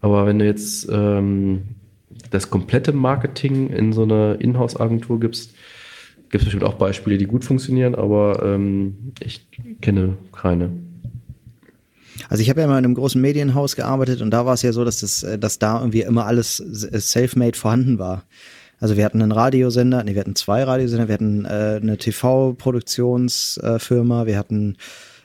[0.00, 1.62] Aber wenn du jetzt ähm,
[2.30, 5.54] das komplette Marketing in so eine Inhouse-Agentur gibst,
[6.28, 9.46] gibt es bestimmt auch Beispiele, die gut funktionieren, aber ähm, ich
[9.80, 10.70] kenne keine.
[12.28, 14.72] Also ich habe ja mal in einem großen Medienhaus gearbeitet und da war es ja
[14.72, 18.24] so, dass das, äh, dass da irgendwie immer alles self-made vorhanden war.
[18.80, 24.26] Also wir hatten einen Radiosender, nee, wir hatten zwei Radiosender, wir hatten äh, eine TV-Produktionsfirma,
[24.26, 24.76] wir hatten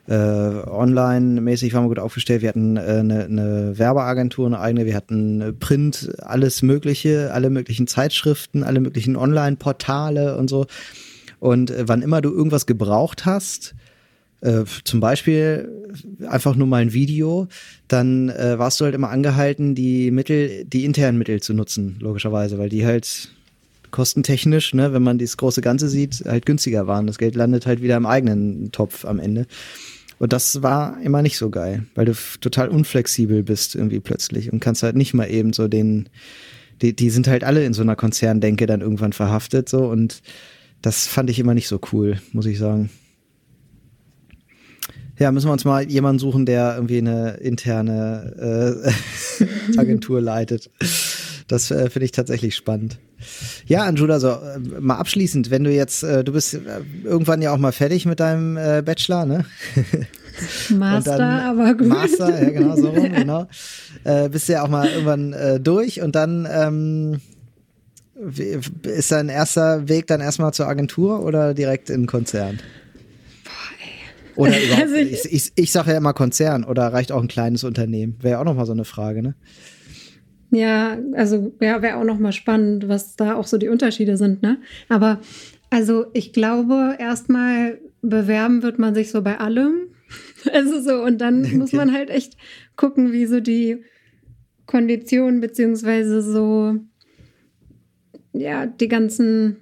[0.07, 4.95] äh, online-mäßig waren wir gut aufgestellt, wir hatten äh, eine, eine Werbeagentur, eine eigene, wir
[4.95, 10.65] hatten Print, alles Mögliche, alle möglichen Zeitschriften, alle möglichen Online-Portale und so.
[11.39, 13.75] Und äh, wann immer du irgendwas gebraucht hast,
[14.41, 15.69] äh, zum Beispiel
[16.27, 17.47] einfach nur mal ein Video,
[17.87, 22.57] dann äh, warst du halt immer angehalten, die Mittel, die internen Mittel zu nutzen, logischerweise,
[22.57, 23.29] weil die halt
[23.91, 27.07] kostentechnisch, ne, wenn man dieses große Ganze sieht, halt günstiger waren.
[27.07, 29.47] Das Geld landet halt wieder im eigenen Topf am Ende.
[30.19, 34.59] Und das war immer nicht so geil, weil du total unflexibel bist irgendwie plötzlich und
[34.59, 36.09] kannst halt nicht mal eben so den,
[36.81, 40.21] die, die sind halt alle in so einer Konzerndenke dann irgendwann verhaftet so und
[40.81, 42.89] das fand ich immer nicht so cool, muss ich sagen.
[45.19, 48.81] Ja, müssen wir uns mal jemanden suchen, der irgendwie eine interne
[49.37, 50.71] äh, Agentur leitet.
[51.47, 52.97] Das äh, finde ich tatsächlich spannend.
[53.65, 56.59] Ja, Anjula, so äh, mal abschließend, wenn du jetzt, äh, du bist äh,
[57.03, 59.45] irgendwann ja auch mal fertig mit deinem äh, Bachelor, ne?
[60.69, 61.87] Master, dann, aber gut.
[61.87, 63.47] Master, ja genau, so rum, genau.
[64.05, 67.19] Äh, bist ja auch mal irgendwann äh, durch und dann ähm,
[68.83, 72.59] ist dein erster Weg dann erstmal zur Agentur oder direkt in den Konzern?
[74.39, 78.15] Oder also ich, ich, ich sage ja immer Konzern oder reicht auch ein kleines Unternehmen?
[78.21, 79.35] Wäre ja auch nochmal so eine Frage, ne?
[80.51, 84.57] Ja, also ja, wäre auch nochmal spannend, was da auch so die Unterschiede sind, ne?
[84.87, 85.19] Aber
[85.69, 89.87] also ich glaube, erstmal bewerben wird man sich so bei allem.
[90.53, 91.55] Also so, und dann okay.
[91.57, 92.37] muss man halt echt
[92.77, 93.83] gucken, wie so die
[94.65, 96.77] Konditionen beziehungsweise so,
[98.31, 99.57] ja, die ganzen,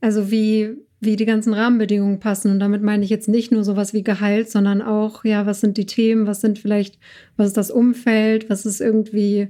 [0.00, 0.74] also wie,
[1.06, 2.50] wie die ganzen Rahmenbedingungen passen.
[2.50, 5.78] Und damit meine ich jetzt nicht nur sowas wie Gehalt, sondern auch, ja, was sind
[5.78, 6.98] die Themen, was sind vielleicht,
[7.36, 9.48] was ist das Umfeld, was ist irgendwie,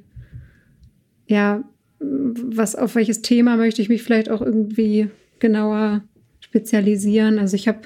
[1.26, 1.64] ja,
[1.98, 6.04] was, auf welches Thema möchte ich mich vielleicht auch irgendwie genauer
[6.40, 7.38] spezialisieren.
[7.38, 7.80] Also ich habe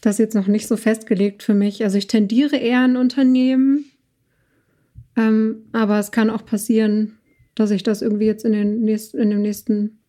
[0.00, 1.82] das jetzt noch nicht so festgelegt für mich.
[1.84, 3.84] Also ich tendiere eher an Unternehmen,
[5.16, 7.18] ähm, aber es kann auch passieren,
[7.54, 9.99] dass ich das irgendwie jetzt in, den nächsten, in dem nächsten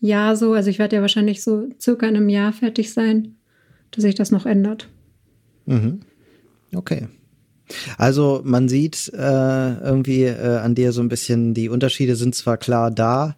[0.00, 3.36] Jahr so, also ich werde ja wahrscheinlich so circa in einem Jahr fertig sein,
[3.90, 4.88] dass sich das noch ändert.
[5.66, 6.00] Mhm.
[6.74, 7.08] Okay.
[7.98, 12.58] Also man sieht äh, irgendwie äh, an dir so ein bisschen, die Unterschiede sind zwar
[12.58, 13.36] klar da,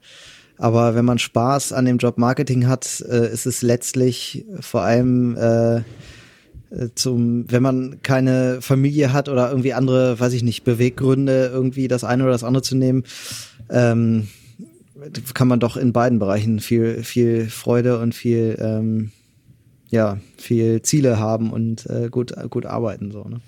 [0.58, 5.36] aber wenn man Spaß an dem Job Marketing hat, äh, ist es letztlich vor allem
[5.36, 5.80] äh,
[6.94, 12.04] zum, wenn man keine Familie hat oder irgendwie andere, weiß ich nicht, Beweggründe, irgendwie das
[12.04, 13.04] eine oder das andere zu nehmen,
[13.70, 14.28] ähm,
[15.34, 19.10] kann man doch in beiden Bereichen viel, viel Freude und viel, ähm,
[19.90, 23.40] ja, viel Ziele haben und äh, gut, gut arbeiten, so, ne?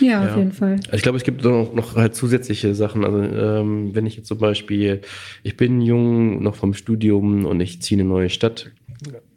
[0.00, 0.80] Ja, auf jeden Fall.
[0.92, 3.04] Ich glaube, es gibt noch, noch halt zusätzliche Sachen.
[3.04, 5.02] Also ähm, wenn ich jetzt zum Beispiel,
[5.42, 8.72] ich bin jung, noch vom Studium und ich ziehe in eine neue Stadt,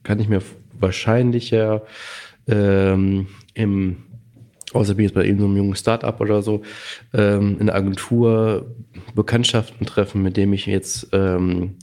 [0.03, 0.41] kann ich mir
[0.79, 1.81] wahrscheinlich ja
[2.47, 3.97] ähm, im
[4.75, 6.61] außer bin jetzt bei irgendeinem jungen Startup oder so,
[7.13, 8.75] ähm, in der Agentur
[9.13, 11.75] Bekanntschaften treffen, mit dem ich jetzt ähm,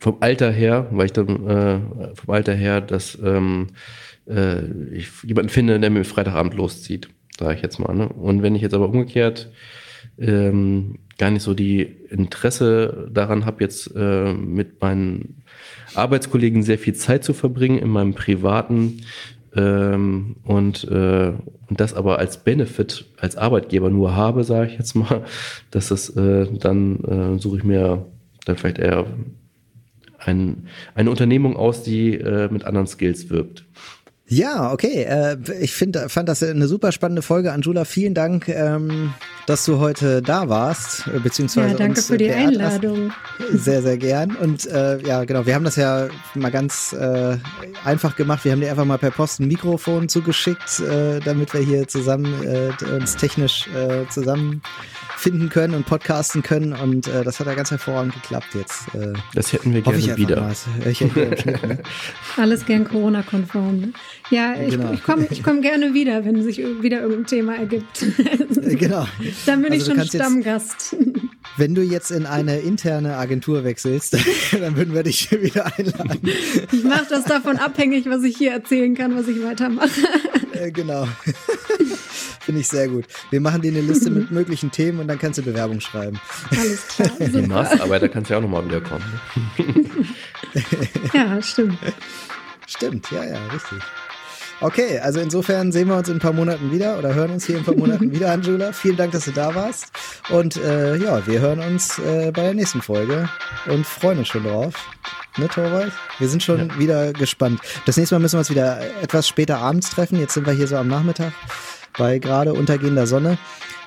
[0.00, 1.80] vom Alter her, weil ich dann äh,
[2.14, 3.68] vom Alter her, dass ähm,
[4.26, 7.94] äh, ich jemanden finde, der mir Freitagabend loszieht sage ich jetzt mal.
[7.94, 8.08] Ne?
[8.08, 9.50] Und wenn ich jetzt aber umgekehrt
[10.18, 15.42] ähm, gar nicht so die Interesse daran habe, jetzt äh, mit meinen
[15.94, 19.02] Arbeitskollegen sehr viel Zeit zu verbringen in meinem privaten
[19.56, 21.32] ähm, und, äh,
[21.68, 25.24] und das aber als Benefit als Arbeitgeber nur habe, sage ich jetzt mal,
[25.70, 28.06] dass das äh, dann äh, suche ich mir
[28.44, 29.06] dann vielleicht eher
[30.18, 33.64] ein, eine Unternehmung aus, die äh, mit anderen Skills wirbt.
[34.26, 35.04] Ja, okay.
[35.04, 37.52] Äh, ich find, fand das eine super spannende Folge.
[37.52, 39.14] Anjula, vielen Dank, ähm,
[39.48, 41.70] dass du heute da warst, äh, beziehungsweise.
[41.70, 43.12] Ja, danke für die Einladung.
[43.38, 43.48] Hast.
[43.64, 44.36] Sehr, sehr gern.
[44.36, 47.36] Und äh, ja, genau, wir haben das ja mal ganz äh,
[47.84, 48.44] einfach gemacht.
[48.44, 52.34] Wir haben dir einfach mal per Post ein Mikrofon zugeschickt, äh, damit wir hier zusammen
[52.44, 54.60] äh, uns technisch äh, zusammen
[55.18, 56.72] finden können und podcasten können.
[56.72, 58.94] Und äh, das hat ja ganz hervorragend geklappt jetzt.
[58.94, 60.50] Äh, das hätten wir gerne wieder.
[60.84, 61.78] Ich Schnitt, ne?
[62.36, 63.80] Alles gern Corona-konform.
[63.80, 63.92] Ne?
[64.30, 64.92] Ja, ich, genau.
[64.92, 68.04] ich komme ich komm gerne wieder, wenn sich wieder irgendein Thema ergibt.
[68.78, 69.06] genau.
[69.46, 70.92] Dann bin also ich schon Stammgast.
[70.92, 70.96] Jetzt,
[71.56, 74.16] wenn du jetzt in eine interne Agentur wechselst,
[74.52, 76.20] dann würden wir dich wieder einladen.
[76.72, 79.90] Ich mache das davon abhängig, was ich hier erzählen kann, was ich weitermache.
[80.52, 81.06] Äh, genau.
[82.40, 83.04] Finde ich sehr gut.
[83.30, 86.18] Wir machen dir eine Liste mit möglichen Themen und dann kannst du Bewerbung schreiben.
[86.50, 87.10] Alles klar.
[87.20, 89.04] Die Masterarbeiter kannst du ja auch nochmal wiederkommen.
[91.12, 91.78] ja, stimmt.
[92.66, 93.78] Stimmt, ja, ja, richtig.
[94.60, 97.56] Okay, also insofern sehen wir uns in ein paar Monaten wieder oder hören uns hier
[97.56, 98.72] in ein paar Monaten wieder, Angela.
[98.72, 99.92] Vielen Dank, dass du da warst.
[100.30, 103.28] Und äh, ja, wir hören uns äh, bei der nächsten Folge
[103.66, 104.74] und freuen uns schon drauf.
[105.36, 105.92] Ne, Torwald?
[106.18, 106.78] Wir sind schon ja.
[106.78, 107.60] wieder gespannt.
[107.86, 110.18] Das nächste Mal müssen wir uns wieder etwas später abends treffen.
[110.18, 111.32] Jetzt sind wir hier so am Nachmittag
[111.96, 113.38] bei gerade untergehender Sonne.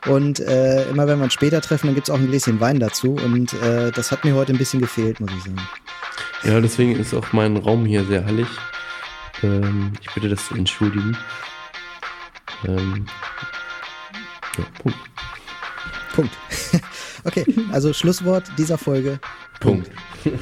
[0.08, 2.80] Und äh, immer wenn wir uns später treffen, dann gibt es auch ein Gläschen Wein
[2.80, 3.16] dazu.
[3.16, 5.68] Und äh, das hat mir heute ein bisschen gefehlt, muss ich sagen.
[6.44, 8.48] Ja, deswegen ist auch mein Raum hier sehr hallig.
[9.44, 11.18] Ähm, ich bitte das zu entschuldigen.
[12.66, 13.06] Ähm,
[14.58, 14.98] ja, Punkt.
[16.14, 16.38] Punkt.
[17.24, 19.20] okay, also Schlusswort dieser Folge.
[19.60, 19.90] Punkt.
[20.24, 20.40] Punkt.